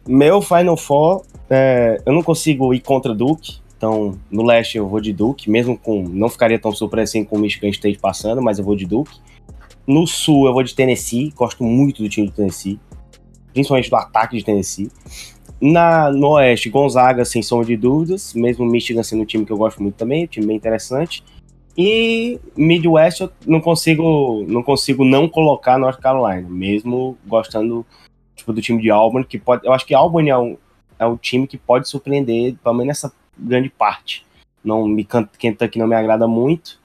Meu 0.06 0.42
Final 0.42 0.76
Four 0.76 1.24
é, 1.50 2.02
eu 2.06 2.14
não 2.14 2.22
consigo 2.22 2.74
ir 2.74 2.82
contra 2.82 3.16
Duke, 3.16 3.60
então 3.78 4.20
no 4.30 4.44
leste 4.44 4.78
eu 4.78 4.88
vou 4.88 5.00
de 5.00 5.14
Duke, 5.14 5.50
mesmo 5.50 5.78
com. 5.78 6.04
Não 6.04 6.30
ficaria 6.30 6.60
tão 6.60 6.74
surpreso 6.74 7.12
assim 7.12 7.24
com 7.24 7.38
o 7.38 7.40
Michigan 7.40 7.70
State 7.70 8.00
passando, 8.00 8.42
mas 8.42 8.60
eu 8.60 8.66
vou 8.66 8.76
de 8.76 8.86
Duke. 8.86 9.20
No 9.88 10.06
sul 10.06 10.46
eu 10.46 10.54
vou 10.54 10.62
de 10.62 10.76
Tennessee, 10.76 11.34
gosto 11.36 11.64
muito 11.64 12.04
do 12.04 12.10
time 12.10 12.28
de 12.28 12.34
Tennessee, 12.34 12.80
principalmente 13.54 13.90
do 13.90 13.96
ataque 13.96 14.38
de 14.38 14.44
Tennessee. 14.44 14.92
Na, 15.60 16.12
no 16.12 16.30
Oeste, 16.30 16.70
Gonzaga, 16.70 17.24
sem 17.24 17.42
sombra 17.42 17.68
de 17.68 17.78
dúvidas, 17.78 18.34
mesmo 18.34 18.66
Michigan 18.66 19.04
sendo 19.04 19.22
um 19.22 19.26
time 19.26 19.46
que 19.46 19.52
eu 19.52 19.58
gosto 19.58 19.82
muito 19.82 19.96
também, 19.96 20.24
um 20.24 20.28
time 20.28 20.48
bem 20.48 20.58
interessante. 20.58 21.24
E 21.78 22.40
Midwest 22.56 23.22
eu 23.22 23.32
não 23.46 23.62
consigo 23.62 24.46
não 24.48 24.62
consigo 24.62 25.06
não 25.06 25.28
colocar 25.28 25.78
North 25.78 26.00
Carolina, 26.00 26.48
mesmo 26.50 27.18
gostando 27.26 27.86
tipo, 28.36 28.52
do 28.52 28.62
time 28.62 28.82
de 28.82 28.90
Auburn, 28.90 29.26
que 29.26 29.40
pode. 29.40 29.66
Eu 29.66 29.74
acho 29.74 29.86
que 29.86 29.94
Auburn 29.94 30.30
é 30.30 30.38
um, 30.38 30.58
é 31.00 31.06
um 31.06 31.16
time 31.16 31.48
que 31.48 31.58
pode 31.58 31.88
surpreender, 31.88 32.56
pelo 32.64 32.76
menos 32.76 32.88
nessa 32.88 33.14
grande 33.38 33.70
parte. 33.70 34.26
Não 34.64 34.88
me 34.88 35.08
Kentucky 35.38 35.80
não 35.80 35.88
me 35.88 35.96
agrada 35.96 36.28
muito. 36.28 36.80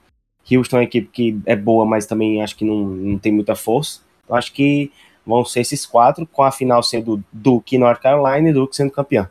Houston 0.49 0.77
é 0.77 0.79
uma 0.79 0.85
equipe 0.85 1.09
que 1.11 1.39
é 1.45 1.55
boa, 1.55 1.85
mas 1.85 2.05
também 2.05 2.41
acho 2.41 2.55
que 2.55 2.63
não, 2.63 2.75
não 2.75 3.19
tem 3.19 3.31
muita 3.31 3.55
força. 3.55 4.01
Eu 4.27 4.35
acho 4.35 4.53
que 4.53 4.91
vão 5.25 5.43
ser 5.43 5.59
esses 5.59 5.85
quatro, 5.85 6.25
com 6.25 6.41
a 6.41 6.51
final 6.51 6.81
sendo 6.81 7.21
Duke 7.31 7.75
e 7.75 7.79
North 7.79 7.99
Carolina 7.99 8.49
e 8.49 8.53
Duke 8.53 8.75
sendo 8.75 8.91
campeão. 8.91 9.27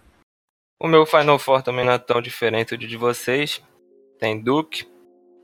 O 0.79 0.87
meu 0.87 1.07
Final 1.07 1.39
Four 1.39 1.63
também 1.63 1.87
não 1.87 1.93
é 1.93 1.99
tão 1.99 2.21
diferente 2.21 2.77
do 2.77 2.87
de 2.87 2.97
vocês. 2.99 3.63
Tem 4.19 4.39
Duke, 4.39 4.87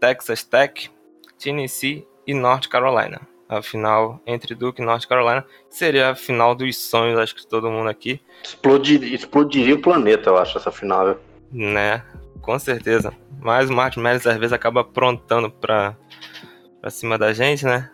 Texas 0.03 0.43
Tech, 0.43 0.91
Tennessee 1.39 2.05
e 2.27 2.35
North 2.35 2.67
Carolina. 2.67 3.21
A 3.49 3.63
final 3.63 4.21
entre 4.27 4.53
Duke 4.53 4.83
e 4.83 4.85
North 4.85 5.07
Carolina 5.07 5.47
seria 5.71 6.11
a 6.11 6.15
final 6.17 6.57
dos 6.57 6.77
sonhos, 6.77 7.17
acho 7.21 7.37
que 7.37 7.47
todo 7.47 7.71
mundo 7.71 7.89
aqui. 7.89 8.21
Explodir, 8.43 9.01
explodiria 9.15 9.77
o 9.77 9.81
planeta, 9.81 10.31
eu 10.31 10.37
acho, 10.37 10.59
essa 10.59 10.73
final. 10.73 11.17
Né, 11.53 12.03
com 12.41 12.59
certeza. 12.59 13.13
Mas 13.41 13.71
o 13.71 13.73
Martin 13.73 14.01
Madness 14.01 14.27
às 14.27 14.39
vezes 14.39 14.53
acaba 14.53 14.81
aprontando 14.81 15.49
pra, 15.49 15.97
pra 16.81 16.91
cima 16.91 17.17
da 17.17 17.33
gente, 17.33 17.65
né? 17.65 17.89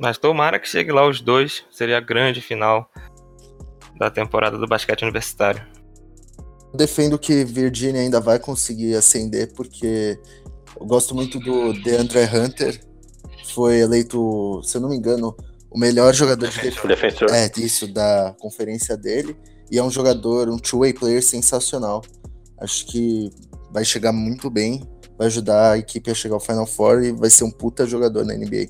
Mas 0.00 0.18
tomara 0.18 0.58
que 0.58 0.68
chegue 0.68 0.90
lá 0.90 1.06
os 1.06 1.20
dois. 1.20 1.64
Seria 1.70 1.98
a 1.98 2.00
grande 2.00 2.40
final 2.40 2.90
da 3.96 4.10
temporada 4.10 4.58
do 4.58 4.66
basquete 4.66 5.02
universitário. 5.02 5.64
Defendo 6.74 7.18
que 7.18 7.44
Virginia 7.44 8.00
ainda 8.00 8.20
vai 8.20 8.38
conseguir 8.38 8.94
ascender, 8.94 9.52
porque 9.54 10.18
eu 10.80 10.86
gosto 10.86 11.14
muito 11.14 11.38
do 11.38 11.72
DeAndre 11.72 12.24
Hunter. 12.24 12.80
Foi 13.54 13.80
eleito, 13.80 14.60
se 14.62 14.76
eu 14.76 14.80
não 14.80 14.88
me 14.88 14.96
engano, 14.96 15.36
o 15.70 15.78
melhor 15.78 16.14
jogador 16.14 16.48
de 16.48 16.70
defesa. 16.86 17.26
É, 17.30 17.50
isso, 17.58 17.92
da 17.92 18.34
conferência 18.40 18.96
dele. 18.96 19.36
E 19.70 19.78
é 19.78 19.82
um 19.82 19.90
jogador, 19.90 20.48
um 20.48 20.58
two-way 20.58 20.92
player 20.92 21.22
sensacional. 21.22 22.02
Acho 22.60 22.86
que 22.86 23.30
vai 23.70 23.84
chegar 23.84 24.12
muito 24.12 24.48
bem, 24.48 24.82
vai 25.16 25.26
ajudar 25.26 25.72
a 25.72 25.78
equipe 25.78 26.10
a 26.10 26.14
chegar 26.14 26.34
ao 26.34 26.40
Final 26.40 26.66
Four 26.66 27.02
e 27.02 27.12
vai 27.12 27.30
ser 27.30 27.44
um 27.44 27.50
puta 27.50 27.86
jogador 27.86 28.24
na 28.24 28.34
NBA. 28.34 28.68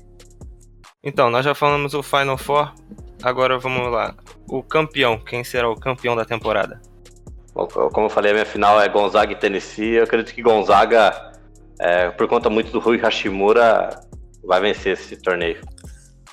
Então, 1.03 1.29
nós 1.29 1.45
já 1.45 1.55
falamos 1.55 1.93
o 1.93 2.03
Final 2.03 2.37
Four, 2.37 2.73
agora 3.23 3.57
vamos 3.57 3.91
lá. 3.91 4.15
O 4.49 4.61
campeão, 4.61 5.17
quem 5.17 5.43
será 5.43 5.69
o 5.69 5.75
campeão 5.75 6.15
da 6.15 6.25
temporada? 6.25 6.81
Bom, 7.53 7.67
como 7.67 8.07
eu 8.07 8.09
falei, 8.09 8.31
a 8.31 8.33
minha 8.33 8.45
final 8.45 8.81
é 8.81 8.89
Gonzaga 8.89 9.31
e 9.31 9.35
Tennessee. 9.35 9.95
Eu 9.95 10.03
acredito 10.03 10.33
que 10.33 10.41
Gonzaga, 10.41 11.28
é, 11.79 12.09
por 12.11 12.27
conta 12.27 12.49
muito 12.49 12.71
do 12.71 12.79
Rui 12.79 12.97
Hashimura, 12.97 13.99
vai 14.43 14.61
vencer 14.61 14.93
esse 14.93 15.15
torneio. 15.15 15.61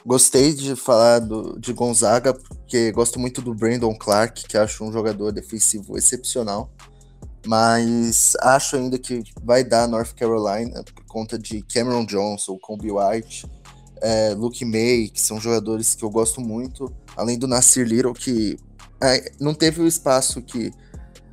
Gostei 0.04 0.52
de 0.52 0.76
falar 0.76 1.20
do, 1.20 1.58
de 1.58 1.72
Gonzaga, 1.72 2.32
porque 2.32 2.92
gosto 2.92 3.18
muito 3.18 3.40
do 3.42 3.54
Brandon 3.54 3.94
Clark, 3.96 4.46
que 4.46 4.56
acho 4.56 4.84
um 4.84 4.92
jogador 4.92 5.32
defensivo 5.32 5.96
excepcional. 5.96 6.70
Mas 7.46 8.36
acho 8.40 8.76
ainda 8.76 8.98
que 8.98 9.22
vai 9.42 9.62
dar 9.62 9.88
North 9.88 10.14
Carolina 10.14 10.82
por 10.82 11.04
conta 11.06 11.38
de 11.38 11.62
Cameron 11.62 12.04
Johnson, 12.04 12.58
Kobe 12.58 12.90
White 12.90 13.46
é, 14.00 14.34
Luke 14.34 14.64
May, 14.64 15.08
que 15.08 15.20
são 15.20 15.40
jogadores 15.40 15.94
que 15.94 16.04
eu 16.04 16.10
gosto 16.10 16.40
muito, 16.40 16.92
além 17.16 17.38
do 17.38 17.46
Nasir 17.46 17.86
Little, 17.86 18.12
que 18.12 18.58
é, 19.02 19.32
não 19.40 19.54
teve 19.54 19.80
o 19.80 19.86
espaço 19.86 20.42
que 20.42 20.72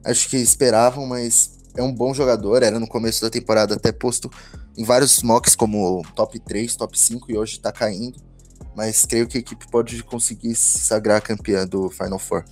acho 0.03 0.29
que 0.29 0.37
esperavam, 0.37 1.05
mas 1.05 1.59
é 1.75 1.81
um 1.81 1.93
bom 1.93 2.13
jogador, 2.13 2.63
era 2.63 2.79
no 2.79 2.87
começo 2.87 3.21
da 3.21 3.29
temporada 3.29 3.75
até 3.75 3.91
posto 3.91 4.29
em 4.77 4.83
vários 4.83 5.21
mocks 5.23 5.55
como 5.55 6.03
top 6.15 6.39
3, 6.39 6.75
top 6.75 6.97
5 6.97 7.31
e 7.31 7.37
hoje 7.37 7.59
tá 7.59 7.71
caindo, 7.71 8.19
mas 8.75 9.05
creio 9.05 9.27
que 9.27 9.37
a 9.37 9.41
equipe 9.41 9.67
pode 9.69 10.03
conseguir 10.03 10.55
se 10.55 10.79
sagrar 10.79 11.21
campeã 11.21 11.65
do 11.67 11.89
Final 11.89 12.19
Four. 12.19 12.43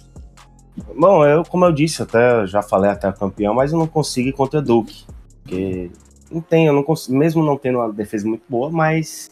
Bom, 0.97 1.25
eu, 1.25 1.43
como 1.43 1.65
eu 1.65 1.71
disse, 1.71 2.01
até 2.01 2.45
já 2.47 2.61
falei 2.61 2.89
até 2.89 3.11
campeão, 3.11 3.53
mas 3.53 3.71
eu 3.71 3.79
não 3.79 3.87
consigo 3.87 4.29
ir 4.29 4.33
contra 4.33 4.61
Duke, 4.61 5.05
porque 5.43 5.91
não 6.31 6.41
tem, 6.41 6.67
eu 6.67 6.73
não 6.73 6.83
consigo, 6.83 7.17
mesmo 7.17 7.43
não 7.43 7.57
tendo 7.57 7.79
uma 7.79 7.91
defesa 7.91 8.27
muito 8.27 8.43
boa, 8.47 8.69
mas 8.69 9.29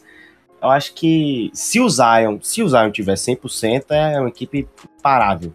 eu 0.62 0.68
acho 0.68 0.94
que 0.94 1.50
se 1.54 1.80
o 1.80 1.88
Zion, 1.88 2.38
se 2.42 2.62
o 2.62 2.68
Zion 2.68 2.90
tiver 2.90 3.14
100%, 3.14 3.84
é 3.90 4.20
uma 4.20 4.28
equipe 4.28 4.68
parável. 5.02 5.54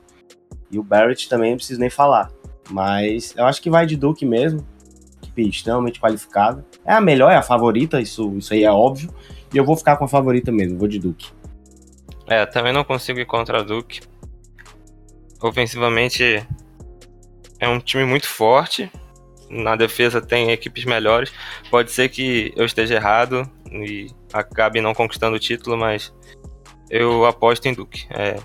E 0.71 0.79
o 0.79 0.83
Barrett 0.83 1.29
também 1.29 1.51
não 1.51 1.57
preciso 1.57 1.79
nem 1.79 1.89
falar. 1.89 2.31
Mas 2.69 3.33
eu 3.37 3.45
acho 3.45 3.61
que 3.61 3.69
vai 3.69 3.85
de 3.85 3.95
Duke 3.95 4.25
mesmo. 4.25 4.65
Equipe 5.21 5.49
extremamente 5.49 5.99
qualificada. 5.99 6.65
É 6.85 6.93
a 6.93 7.01
melhor, 7.01 7.31
é 7.31 7.35
a 7.35 7.43
favorita, 7.43 7.99
isso, 8.01 8.35
isso 8.37 8.53
aí 8.53 8.63
é 8.63 8.71
óbvio. 8.71 9.13
E 9.53 9.57
eu 9.57 9.65
vou 9.65 9.75
ficar 9.75 9.97
com 9.97 10.05
a 10.05 10.07
favorita 10.07 10.51
mesmo, 10.51 10.77
vou 10.77 10.87
de 10.87 10.99
Duke. 10.99 11.29
É, 12.27 12.45
também 12.45 12.73
não 12.73 12.83
consigo 12.83 13.19
ir 13.19 13.25
contra 13.25 13.59
a 13.59 13.63
Duke. 13.63 14.01
Ofensivamente 15.41 16.45
é 17.59 17.67
um 17.67 17.79
time 17.79 18.05
muito 18.05 18.27
forte. 18.27 18.91
Na 19.49 19.75
defesa 19.75 20.21
tem 20.21 20.51
equipes 20.51 20.85
melhores. 20.85 21.31
Pode 21.69 21.91
ser 21.91 22.09
que 22.09 22.51
eu 22.55 22.65
esteja 22.65 22.95
errado 22.95 23.49
e 23.71 24.07
acabe 24.33 24.81
não 24.81 24.93
conquistando 24.93 25.35
o 25.35 25.39
título, 25.39 25.77
mas 25.77 26.13
eu 26.89 27.25
aposto 27.25 27.67
em 27.67 27.73
Duke. 27.73 28.07
É, 28.09 28.37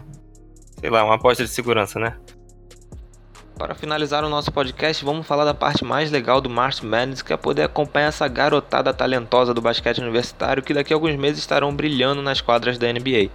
sei 0.79 0.91
lá, 0.91 1.05
uma 1.05 1.15
aposta 1.15 1.43
de 1.43 1.51
segurança, 1.51 1.99
né? 1.99 2.17
Para 3.61 3.75
finalizar 3.75 4.25
o 4.25 4.29
nosso 4.31 4.51
podcast, 4.51 5.05
vamos 5.05 5.27
falar 5.27 5.45
da 5.45 5.53
parte 5.53 5.85
mais 5.85 6.11
legal 6.11 6.41
do 6.41 6.49
March 6.49 6.81
Madness, 6.81 7.21
que 7.21 7.31
é 7.31 7.37
poder 7.37 7.65
acompanhar 7.65 8.07
essa 8.07 8.27
garotada 8.27 8.91
talentosa 8.95 9.53
do 9.53 9.61
basquete 9.61 9.99
universitário 9.99 10.63
que 10.63 10.73
daqui 10.73 10.95
a 10.95 10.97
alguns 10.97 11.15
meses 11.17 11.41
estarão 11.41 11.77
brilhando 11.77 12.23
nas 12.23 12.41
quadras 12.41 12.79
da 12.79 12.91
NBA. 12.91 13.29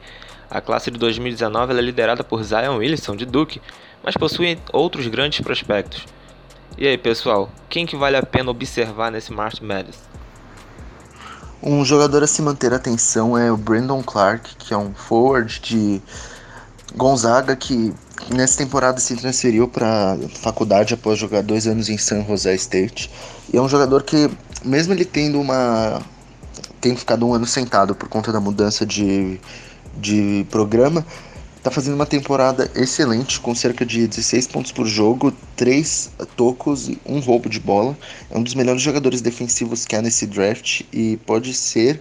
A 0.50 0.60
classe 0.60 0.90
de 0.90 0.98
2019 0.98 1.74
é 1.74 1.80
liderada 1.80 2.24
por 2.24 2.44
Zion 2.44 2.78
Williamson 2.78 3.16
de 3.16 3.24
Duke, 3.24 3.62
mas 4.04 4.18
possui 4.18 4.58
outros 4.74 5.06
grandes 5.06 5.42
prospectos. 5.42 6.04
E 6.76 6.88
aí, 6.88 6.98
pessoal, 6.98 7.48
quem 7.70 7.86
que 7.86 7.96
vale 7.96 8.18
a 8.18 8.24
pena 8.24 8.50
observar 8.50 9.12
nesse 9.12 9.32
March 9.32 9.62
Madness? 9.62 10.00
Um 11.62 11.86
jogador 11.86 12.24
a 12.24 12.28
se 12.28 12.42
manter 12.42 12.74
atenção 12.74 13.38
é 13.38 13.52
o 13.52 13.58
Brandon 13.58 14.02
Clark, 14.02 14.56
que 14.56 14.74
é 14.74 14.78
um 14.78 14.92
forward 14.92 15.60
de 15.60 16.02
Gonzaga 16.96 17.56
que 17.56 17.94
nessa 18.30 18.58
temporada 18.58 19.00
se 19.00 19.16
transferiu 19.16 19.68
para 19.68 20.18
faculdade 20.34 20.94
após 20.94 21.20
jogar 21.20 21.44
dois 21.44 21.68
anos 21.68 21.90
em 21.90 21.98
San 21.98 22.24
Jose 22.24 22.54
State. 22.56 23.12
E 23.54 23.58
é 23.58 23.62
um 23.62 23.68
jogador 23.68 24.04
que, 24.04 24.30
mesmo 24.64 24.94
ele 24.94 25.06
tendo 25.06 25.40
uma 25.40 26.02
tendo 26.80 26.98
ficado 26.98 27.28
um 27.28 27.34
ano 27.34 27.48
sentado 27.48 27.96
por 27.96 28.08
conta 28.08 28.32
da 28.32 28.40
mudança 28.40 28.86
de, 28.86 29.40
de 29.98 30.46
programa, 30.52 31.04
tá 31.64 31.72
fazendo 31.72 31.96
uma 31.96 32.06
temporada 32.06 32.70
excelente, 32.76 33.40
com 33.40 33.56
cerca 33.56 33.84
de 33.84 34.08
16 34.08 34.48
pontos 34.48 34.72
por 34.72 34.86
jogo, 34.86 35.34
3 35.56 36.12
tocos 36.36 36.88
e 36.88 37.00
um 37.04 37.20
roubo 37.20 37.50
de 37.50 37.60
bola. 37.60 37.98
É 38.30 38.38
um 38.38 38.44
dos 38.44 38.54
melhores 38.54 38.84
jogadores 38.84 39.20
defensivos 39.20 39.84
que 39.84 39.96
há 39.96 40.02
nesse 40.02 40.28
draft 40.28 40.82
e 40.94 41.18
pode 41.26 41.56
ser 41.56 42.00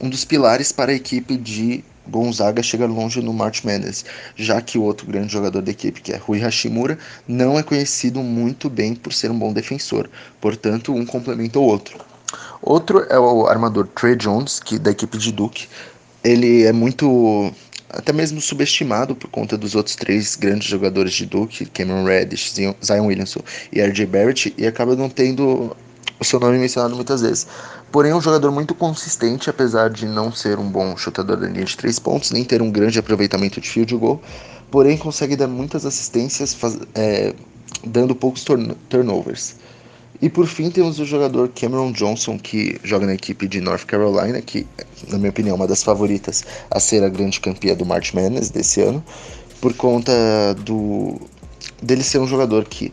um 0.00 0.08
dos 0.08 0.24
pilares 0.24 0.72
para 0.72 0.92
a 0.92 0.94
equipe 0.94 1.36
de 1.36 1.84
Gonzaga 2.08 2.62
chegar 2.62 2.86
longe 2.86 3.20
no 3.20 3.32
March 3.32 3.64
Madness, 3.64 4.04
já 4.36 4.60
que 4.60 4.78
o 4.78 4.82
outro 4.82 5.06
grande 5.06 5.32
jogador 5.32 5.62
da 5.62 5.70
equipe, 5.70 6.00
que 6.00 6.12
é 6.12 6.16
Rui 6.16 6.38
Hashimura, 6.38 6.98
não 7.26 7.58
é 7.58 7.62
conhecido 7.62 8.20
muito 8.20 8.68
bem 8.68 8.94
por 8.94 9.12
ser 9.12 9.30
um 9.30 9.38
bom 9.38 9.52
defensor, 9.52 10.08
portanto, 10.40 10.94
um 10.94 11.06
complementa 11.06 11.58
o 11.58 11.64
outro. 11.64 11.98
Outro 12.62 13.04
é 13.10 13.18
o 13.18 13.46
armador 13.46 13.88
Trey 13.88 14.16
Jones, 14.16 14.60
que 14.60 14.78
da 14.78 14.90
equipe 14.90 15.18
de 15.18 15.32
Duke. 15.32 15.68
Ele 16.24 16.64
é 16.64 16.72
muito 16.72 17.52
até 17.92 18.12
mesmo 18.12 18.40
subestimado 18.40 19.14
por 19.14 19.28
conta 19.28 19.58
dos 19.58 19.74
outros 19.74 19.96
três 19.96 20.34
grandes 20.34 20.66
jogadores 20.66 21.12
de 21.12 21.26
Duke, 21.26 21.66
Cameron 21.66 22.04
Reddish, 22.04 22.54
Zion 22.54 23.06
Williamson 23.06 23.40
e 23.70 23.82
RJ 23.82 24.06
Barrett, 24.06 24.54
e 24.56 24.66
acaba 24.66 24.96
não 24.96 25.10
tendo 25.10 25.76
o 26.22 26.24
seu 26.24 26.40
nome 26.40 26.58
mencionado 26.58 26.94
muitas 26.96 27.20
vezes. 27.20 27.46
Porém, 27.90 28.12
é 28.12 28.14
um 28.14 28.20
jogador 28.20 28.50
muito 28.50 28.74
consistente, 28.74 29.50
apesar 29.50 29.90
de 29.90 30.06
não 30.06 30.32
ser 30.32 30.58
um 30.58 30.68
bom 30.68 30.96
chutador 30.96 31.36
da 31.36 31.46
linha 31.46 31.64
de 31.64 31.76
três 31.76 31.98
pontos, 31.98 32.30
nem 32.30 32.44
ter 32.44 32.62
um 32.62 32.70
grande 32.70 32.98
aproveitamento 32.98 33.60
de 33.60 33.68
field 33.68 33.94
goal, 33.96 34.20
porém 34.70 34.96
consegue 34.96 35.36
dar 35.36 35.48
muitas 35.48 35.84
assistências, 35.84 36.54
faz, 36.54 36.78
é, 36.94 37.34
dando 37.84 38.14
poucos 38.14 38.44
turnovers. 38.88 39.56
E 40.20 40.30
por 40.30 40.46
fim 40.46 40.70
temos 40.70 41.00
o 41.00 41.04
jogador 41.04 41.48
Cameron 41.48 41.90
Johnson, 41.90 42.38
que 42.38 42.78
joga 42.84 43.06
na 43.06 43.14
equipe 43.14 43.48
de 43.48 43.60
North 43.60 43.84
Carolina, 43.84 44.40
que, 44.40 44.66
na 45.08 45.18
minha 45.18 45.30
opinião, 45.30 45.54
é 45.54 45.56
uma 45.56 45.66
das 45.66 45.82
favoritas 45.82 46.44
a 46.70 46.78
ser 46.78 47.02
a 47.02 47.08
grande 47.08 47.40
campeã 47.40 47.74
do 47.74 47.84
March 47.84 48.14
Madness 48.14 48.48
desse 48.48 48.80
ano, 48.80 49.04
por 49.60 49.74
conta 49.74 50.12
do 50.60 51.20
dele 51.82 52.02
ser 52.02 52.18
um 52.18 52.26
jogador 52.26 52.64
que 52.64 52.92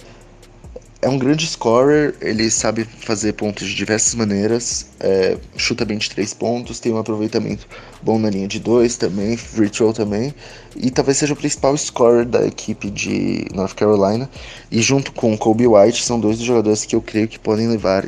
é 1.01 1.07
um 1.07 1.17
grande 1.17 1.47
scorer, 1.47 2.15
ele 2.19 2.51
sabe 2.51 2.83
fazer 2.83 3.33
pontos 3.33 3.67
de 3.67 3.73
diversas 3.73 4.13
maneiras, 4.15 4.89
é, 4.99 5.37
chuta 5.55 5.85
bem 5.85 5.97
de 5.97 6.09
3 6.09 6.33
pontos, 6.33 6.79
tem 6.79 6.91
um 6.91 6.97
aproveitamento 6.97 7.65
bom 8.01 8.19
na 8.19 8.29
linha 8.29 8.47
de 8.47 8.59
2 8.59 8.97
também, 8.97 9.37
free 9.37 9.69
throw 9.69 9.93
também, 9.93 10.33
e 10.75 10.91
talvez 10.91 11.17
seja 11.17 11.33
o 11.33 11.37
principal 11.37 11.77
scorer 11.77 12.25
da 12.25 12.45
equipe 12.45 12.89
de 12.89 13.45
North 13.53 13.75
Carolina. 13.75 14.29
E 14.69 14.81
junto 14.81 15.13
com 15.13 15.37
Kobe 15.37 15.67
White, 15.67 16.03
são 16.03 16.19
dois 16.19 16.37
dos 16.37 16.45
jogadores 16.45 16.85
que 16.85 16.95
eu 16.95 17.01
creio 17.01 17.27
que 17.29 17.39
podem 17.39 17.67
levar 17.69 18.05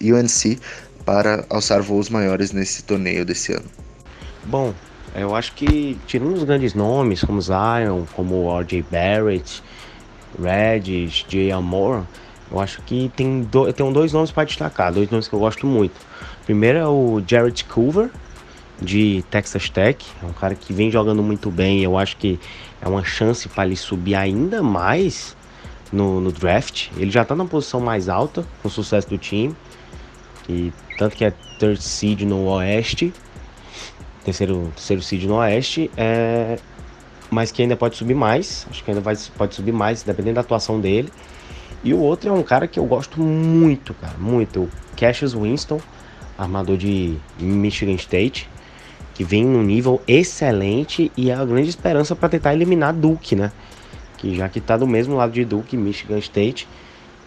UNC 0.00 0.58
para 1.06 1.46
alçar 1.48 1.80
voos 1.82 2.10
maiores 2.10 2.52
nesse 2.52 2.82
torneio 2.82 3.24
desse 3.24 3.52
ano. 3.54 3.64
Bom, 4.44 4.74
eu 5.14 5.34
acho 5.34 5.54
que, 5.54 5.98
tirando 6.06 6.34
os 6.34 6.44
grandes 6.44 6.74
nomes 6.74 7.22
como 7.22 7.40
Zion, 7.40 8.04
como 8.14 8.54
R.J. 8.58 8.84
Barrett, 8.90 9.62
Redis, 10.40 11.24
Jay 11.28 11.50
Amore, 11.52 12.04
eu 12.50 12.60
acho 12.60 12.80
que 12.82 13.10
tem, 13.14 13.42
do, 13.42 13.72
tem 13.72 13.92
dois 13.92 14.12
nomes 14.12 14.30
para 14.30 14.44
destacar, 14.44 14.92
dois 14.92 15.10
nomes 15.10 15.28
que 15.28 15.34
eu 15.34 15.38
gosto 15.38 15.66
muito. 15.66 15.94
Primeiro 16.44 16.78
é 16.78 16.86
o 16.86 17.22
Jared 17.26 17.64
Culver, 17.64 18.10
de 18.80 19.24
Texas 19.30 19.68
Tech, 19.68 20.04
é 20.22 20.26
um 20.26 20.32
cara 20.32 20.54
que 20.54 20.72
vem 20.72 20.90
jogando 20.90 21.22
muito 21.22 21.50
bem, 21.50 21.82
eu 21.82 21.98
acho 21.98 22.16
que 22.16 22.38
é 22.80 22.88
uma 22.88 23.04
chance 23.04 23.48
para 23.48 23.66
ele 23.66 23.76
subir 23.76 24.14
ainda 24.14 24.62
mais 24.62 25.36
no, 25.92 26.20
no, 26.20 26.30
draft. 26.30 26.88
Ele 26.96 27.10
já 27.10 27.22
está 27.22 27.34
na 27.34 27.44
posição 27.44 27.80
mais 27.80 28.08
alta 28.08 28.46
com 28.62 28.68
o 28.68 28.70
sucesso 28.70 29.08
do 29.08 29.18
time, 29.18 29.54
e 30.48 30.72
tanto 30.96 31.16
que 31.16 31.24
é 31.24 31.32
third 31.58 31.82
seed 31.82 32.22
no 32.22 32.46
Oeste, 32.46 33.12
terceiro, 34.24 34.72
terceiro 34.76 35.02
seed 35.02 35.24
no 35.24 35.34
Oeste, 35.36 35.90
é, 35.96 36.58
mas 37.30 37.50
que 37.50 37.62
ainda 37.62 37.76
pode 37.76 37.96
subir 37.96 38.14
mais. 38.14 38.66
Acho 38.70 38.82
que 38.82 38.90
ainda 38.90 39.00
vai, 39.00 39.16
pode 39.36 39.54
subir 39.54 39.72
mais, 39.72 40.02
dependendo 40.02 40.36
da 40.36 40.40
atuação 40.40 40.80
dele. 40.80 41.10
E 41.84 41.94
o 41.94 41.98
outro 41.98 42.30
é 42.30 42.32
um 42.32 42.42
cara 42.42 42.66
que 42.66 42.78
eu 42.78 42.84
gosto 42.84 43.20
muito, 43.20 43.94
cara, 43.94 44.16
muito. 44.18 44.62
O 44.62 44.70
Cassius 44.96 45.34
Winston, 45.34 45.80
armador 46.36 46.76
de 46.76 47.16
Michigan 47.38 47.94
State, 47.94 48.48
que 49.14 49.22
vem 49.22 49.44
num 49.44 49.62
nível 49.62 50.00
excelente 50.06 51.12
e 51.16 51.30
é 51.30 51.34
a 51.34 51.44
grande 51.44 51.68
esperança 51.68 52.16
para 52.16 52.28
tentar 52.28 52.54
eliminar 52.54 52.92
Duke, 52.92 53.36
né? 53.36 53.52
Que 54.16 54.34
já 54.34 54.48
que 54.48 54.60
tá 54.60 54.76
do 54.76 54.86
mesmo 54.86 55.16
lado 55.16 55.32
de 55.32 55.44
Duke, 55.44 55.76
Michigan 55.76 56.18
State. 56.18 56.68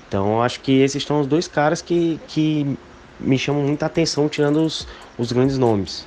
Então 0.07 0.41
acho 0.41 0.59
que 0.59 0.81
esses 0.81 1.03
são 1.03 1.21
os 1.21 1.27
dois 1.27 1.47
caras 1.47 1.81
que, 1.81 2.19
que 2.27 2.77
me 3.19 3.37
chamam 3.37 3.63
muita 3.63 3.85
atenção, 3.85 4.27
tirando 4.27 4.63
os, 4.65 4.87
os 5.17 5.31
grandes 5.31 5.57
nomes. 5.57 6.05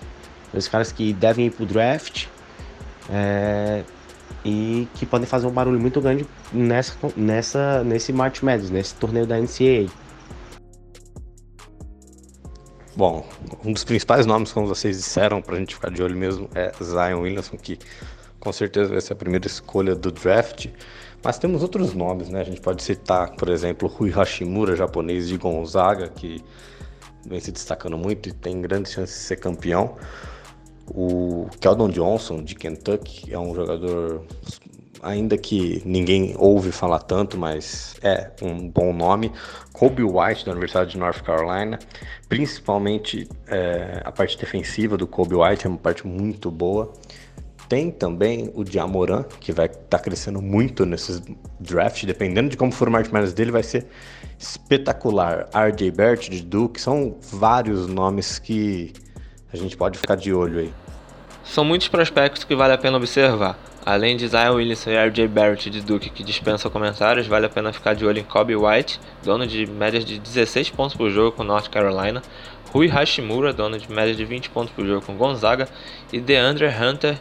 Os 0.53 0.69
caras 0.69 0.93
que 0.93 1.13
devem 1.15 1.47
ir 1.47 1.51
pro 1.51 1.65
draft 1.65 2.27
é, 3.11 3.83
e 4.45 4.89
que 4.95 5.07
podem 5.07 5.27
fazer 5.27 5.47
um 5.47 5.51
barulho 5.51 5.81
muito 5.81 6.01
grande 6.01 6.27
nessa, 6.53 6.95
nessa, 7.17 7.85
nesse 7.85 8.13
March 8.13 8.43
Madness, 8.43 8.71
nesse 8.71 8.95
torneio 8.95 9.27
da 9.27 9.39
NCAA. 9.39 9.91
Bom, 12.97 13.27
um 13.65 13.73
dos 13.73 13.83
principais 13.83 14.25
nomes, 14.25 14.53
como 14.53 14.69
vocês 14.69 14.97
disseram, 14.97 15.43
para 15.43 15.57
a 15.57 15.59
gente 15.59 15.75
ficar 15.75 15.91
de 15.91 16.03
olho 16.03 16.17
mesmo, 16.17 16.49
é 16.55 16.71
Zion 16.81 17.23
Williamson, 17.23 17.57
que 17.57 17.79
com 18.39 18.53
certeza 18.53 18.91
vai 18.91 19.01
ser 19.01 19.15
a 19.15 19.17
primeira 19.17 19.47
escolha 19.47 19.97
do 19.97 20.13
draft. 20.13 20.69
Mas 21.23 21.39
temos 21.39 21.63
outros 21.63 21.95
nomes, 21.95 22.29
né? 22.29 22.43
A 22.43 22.45
gente 22.45 22.61
pode 22.61 22.83
citar, 22.83 23.35
por 23.35 23.49
exemplo, 23.49 23.89
Rui 23.89 24.11
Hashimura, 24.11 24.77
japonês 24.77 25.27
de 25.27 25.39
Gonzaga, 25.39 26.09
que 26.09 26.45
vem 27.27 27.41
se 27.41 27.51
destacando 27.51 27.97
muito 27.97 28.29
e 28.29 28.33
tem 28.33 28.61
grandes 28.61 28.93
chances 28.93 29.17
de 29.17 29.23
ser 29.23 29.37
campeão. 29.37 29.97
O 30.89 31.49
Keldon 31.61 31.89
Johnson, 31.89 32.43
de 32.43 32.55
Kentucky, 32.55 33.33
é 33.33 33.39
um 33.39 33.55
jogador, 33.55 34.25
ainda 35.03 35.39
que 35.39 35.83
ninguém 35.85 36.35
ouve 36.39 36.71
falar 36.71 37.01
tanto, 37.01 37.39
mas 37.39 37.97
é 38.03 38.31
um 38.43 38.69
bom 38.69 38.93
nome. 38.93 39.33
Kobe 39.73 40.03
White, 40.03 40.45
da 40.45 40.53
Universidade 40.53 40.93
de 40.93 40.99
North 40.99 41.23
Carolina, 41.23 41.79
principalmente 42.29 43.29
é, 43.47 44.03
a 44.05 44.13
parte 44.13 44.39
defensiva 44.39 44.97
do 44.97 45.07
Kobe 45.07 45.35
White 45.35 45.67
é 45.67 45.69
uma 45.69 45.79
parte 45.79 46.07
muito 46.07 46.51
boa. 46.51 46.93
Tem 47.69 47.91
também 47.91 48.51
o 48.55 48.63
Diamoran, 48.63 49.25
que 49.41 49.51
vai 49.51 49.67
estar 49.67 49.81
tá 49.89 49.99
crescendo 49.99 50.41
muito 50.43 50.85
nesses 50.85 51.23
drafts, 51.59 52.05
dependendo 52.05 52.51
de 52.51 52.57
como 52.57 52.71
for 52.71 52.89
o 52.89 52.91
March 52.91 53.11
Madness 53.11 53.33
dele, 53.33 53.51
vai 53.51 53.63
ser 53.63 53.87
espetacular. 54.39 55.49
RJ 55.55 55.91
Bert 55.91 56.29
de 56.29 56.43
Duke, 56.43 56.81
são 56.81 57.17
vários 57.33 57.87
nomes 57.89 58.39
que 58.39 58.93
a 59.55 59.57
gente 59.57 59.77
pode 59.77 59.99
ficar 59.99 60.17
de 60.17 60.33
olho 60.33 60.59
aí. 60.59 60.73
São 61.45 61.65
muitos 61.65 61.89
prospectos 61.89 62.43
que 62.45 62.55
vale 62.55 62.73
a 62.73 62.79
pena 62.79 62.97
observar. 62.97 63.57
Além 63.87 64.17
de 64.17 64.27
Zion 64.27 64.55
Williamson 64.55 64.91
e 64.91 64.97
RJ 64.97 65.29
Barrett 65.29 65.69
de 65.69 65.83
Duke, 65.83 66.09
que 66.09 66.25
dispensam 66.25 66.71
comentários, 66.71 67.27
vale 67.27 67.47
a 67.47 67.51
pena 67.51 67.73
ficar 67.73 67.95
de 67.95 68.05
olho 68.07 68.19
em 68.19 68.25
Kobe 68.25 68.57
White, 68.57 68.99
dono 69.23 69.47
de 69.47 69.67
médias 69.67 70.05
de 70.05 70.19
16 70.19 70.71
pontos 70.71 70.97
por 70.97 71.11
jogo 71.11 71.33
com 71.33 71.45
North 71.45 71.69
Carolina, 71.69 72.23
Rui 72.73 72.89
Hashimura, 72.89 73.53
dono 73.53 73.79
de 73.79 73.93
média 73.93 74.15
de 74.15 74.25
20 74.25 74.51
pontos 74.51 74.73
por 74.75 74.87
jogo 74.87 75.05
com 75.05 75.17
Gonzaga, 75.17 75.69
e 76.13 76.19
DeAndre 76.19 76.67
Hunter, 76.67 77.19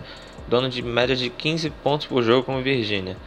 dono 0.47 0.69
de 0.69 0.81
média 0.81 1.15
de 1.15 1.29
15 1.29 1.69
pontos 1.69 2.07
por 2.07 2.23
jogo 2.23 2.43
com 2.43 2.61
Virginia. 2.61 3.17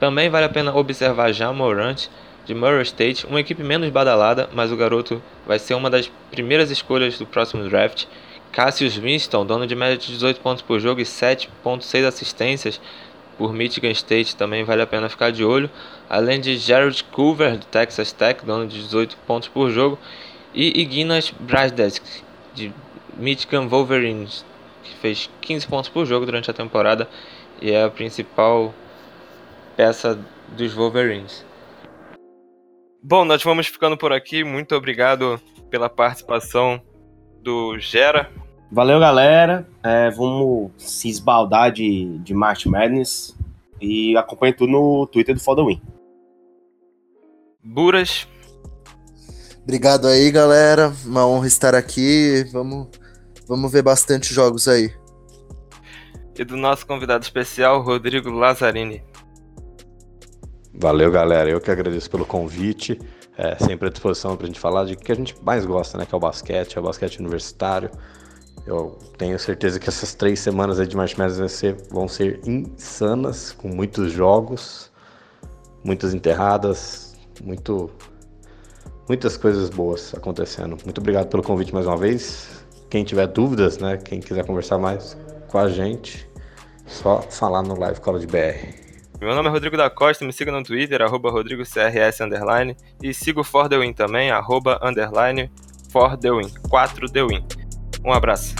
Também 0.00 0.28
vale 0.28 0.46
a 0.46 0.50
pena 0.50 0.74
observar 0.74 1.32
Jean 1.32 1.52
Morant, 1.52 2.08
de 2.48 2.54
Murray 2.54 2.82
State, 2.82 3.26
uma 3.26 3.40
equipe 3.40 3.62
menos 3.62 3.90
badalada, 3.90 4.48
mas 4.54 4.72
o 4.72 4.76
garoto 4.76 5.22
vai 5.46 5.58
ser 5.58 5.74
uma 5.74 5.90
das 5.90 6.10
primeiras 6.30 6.70
escolhas 6.70 7.18
do 7.18 7.26
próximo 7.26 7.62
draft. 7.68 8.06
Cassius 8.50 8.96
Winston, 8.96 9.44
dono 9.44 9.66
de 9.66 9.74
média 9.74 9.98
de 9.98 10.06
18 10.06 10.40
pontos 10.40 10.62
por 10.62 10.80
jogo 10.80 10.98
e 10.98 11.04
7.6 11.04 12.06
assistências 12.06 12.80
por 13.36 13.52
Michigan 13.52 13.90
State, 13.90 14.34
também 14.34 14.64
vale 14.64 14.80
a 14.80 14.86
pena 14.86 15.10
ficar 15.10 15.30
de 15.30 15.44
olho. 15.44 15.68
Além 16.08 16.40
de 16.40 16.56
Jared 16.56 17.04
Culver, 17.12 17.58
do 17.58 17.66
Texas 17.66 18.12
Tech, 18.12 18.42
dono 18.42 18.66
de 18.66 18.80
18 18.80 19.18
pontos 19.26 19.48
por 19.48 19.70
jogo, 19.70 19.98
e 20.54 20.80
Ignas 20.80 21.30
Brasdesk, 21.38 22.02
de 22.54 22.72
Michigan 23.18 23.68
Wolverines, 23.68 24.42
que 24.82 24.94
fez 25.02 25.28
15 25.42 25.68
pontos 25.68 25.90
por 25.90 26.06
jogo 26.06 26.24
durante 26.24 26.50
a 26.50 26.54
temporada 26.54 27.06
e 27.60 27.72
é 27.72 27.84
a 27.84 27.90
principal 27.90 28.72
peça 29.76 30.18
dos 30.56 30.72
Wolverines. 30.72 31.46
Bom, 33.02 33.24
nós 33.24 33.42
vamos 33.42 33.68
ficando 33.68 33.96
por 33.96 34.12
aqui. 34.12 34.42
Muito 34.42 34.74
obrigado 34.74 35.40
pela 35.70 35.88
participação 35.88 36.82
do 37.42 37.78
Gera. 37.78 38.30
Valeu, 38.70 38.98
galera. 38.98 39.66
É, 39.82 40.10
vamos 40.10 40.72
se 40.76 41.08
esbaldar 41.08 41.72
de, 41.72 42.18
de 42.18 42.34
March 42.34 42.66
Madness 42.66 43.36
e 43.80 44.16
acompanhe 44.16 44.52
tudo 44.52 44.72
no 44.72 45.06
Twitter 45.06 45.34
do 45.34 45.40
Following. 45.40 45.80
Buras. 47.62 48.26
Obrigado 49.62 50.06
aí, 50.08 50.30
galera. 50.30 50.92
Uma 51.04 51.26
honra 51.26 51.46
estar 51.46 51.74
aqui. 51.74 52.44
Vamos, 52.52 52.88
vamos 53.46 53.70
ver 53.70 53.82
bastante 53.82 54.34
jogos 54.34 54.66
aí. 54.66 54.92
E 56.36 56.44
do 56.44 56.56
nosso 56.56 56.86
convidado 56.86 57.24
especial, 57.24 57.82
Rodrigo 57.82 58.30
Lazzarini. 58.30 59.02
Valeu, 60.80 61.10
galera. 61.10 61.50
Eu 61.50 61.60
que 61.60 61.72
agradeço 61.72 62.08
pelo 62.08 62.24
convite. 62.24 63.00
É, 63.36 63.56
sempre 63.56 63.88
à 63.88 63.90
disposição 63.90 64.36
para 64.36 64.44
a 64.44 64.46
gente 64.46 64.60
falar 64.60 64.84
de 64.84 64.94
que 64.94 65.10
a 65.10 65.14
gente 65.14 65.34
mais 65.42 65.66
gosta, 65.66 65.98
né? 65.98 66.06
Que 66.06 66.14
é 66.14 66.16
o 66.16 66.20
basquete, 66.20 66.76
é 66.76 66.80
o 66.80 66.84
basquete 66.84 67.18
universitário. 67.18 67.90
Eu 68.64 68.96
tenho 69.16 69.36
certeza 69.40 69.80
que 69.80 69.88
essas 69.88 70.14
três 70.14 70.38
semanas 70.38 70.78
aí 70.78 70.86
de 70.86 70.96
March 70.96 71.16
Madness 71.16 71.62
vão 71.90 72.06
ser 72.06 72.40
insanas, 72.46 73.50
com 73.50 73.68
muitos 73.68 74.12
jogos, 74.12 74.92
muitas 75.82 76.14
enterradas, 76.14 77.16
muito, 77.42 77.90
muitas 79.08 79.36
coisas 79.36 79.70
boas 79.70 80.14
acontecendo. 80.14 80.76
Muito 80.84 81.00
obrigado 81.00 81.26
pelo 81.26 81.42
convite 81.42 81.74
mais 81.74 81.86
uma 81.86 81.96
vez. 81.96 82.64
Quem 82.88 83.02
tiver 83.02 83.26
dúvidas, 83.26 83.78
né? 83.78 83.96
Quem 83.96 84.20
quiser 84.20 84.46
conversar 84.46 84.78
mais 84.78 85.16
com 85.48 85.58
a 85.58 85.68
gente, 85.68 86.28
só 86.86 87.20
falar 87.22 87.62
no 87.62 87.76
Live 87.76 88.00
Cola 88.00 88.20
de 88.20 88.28
BR. 88.28 88.87
Meu 89.20 89.34
nome 89.34 89.48
é 89.48 89.50
Rodrigo 89.50 89.76
da 89.76 89.90
Costa, 89.90 90.24
me 90.24 90.32
siga 90.32 90.52
no 90.52 90.62
Twitter, 90.62 91.02
arroba 91.02 91.28
RodrigoCRS, 91.28 92.20
underline, 92.20 92.76
e 93.02 93.12
siga 93.12 93.40
o 93.40 93.44
For 93.44 93.68
The 93.68 93.76
Win 93.76 93.92
também, 93.92 94.30
arroba, 94.30 94.78
underline, 94.80 95.50
For 95.90 96.16
The 96.16 96.30
Win, 96.30 96.48
4 96.70 97.10
The 97.10 97.24
Win. 97.24 97.44
Um 98.04 98.12
abraço. 98.12 98.54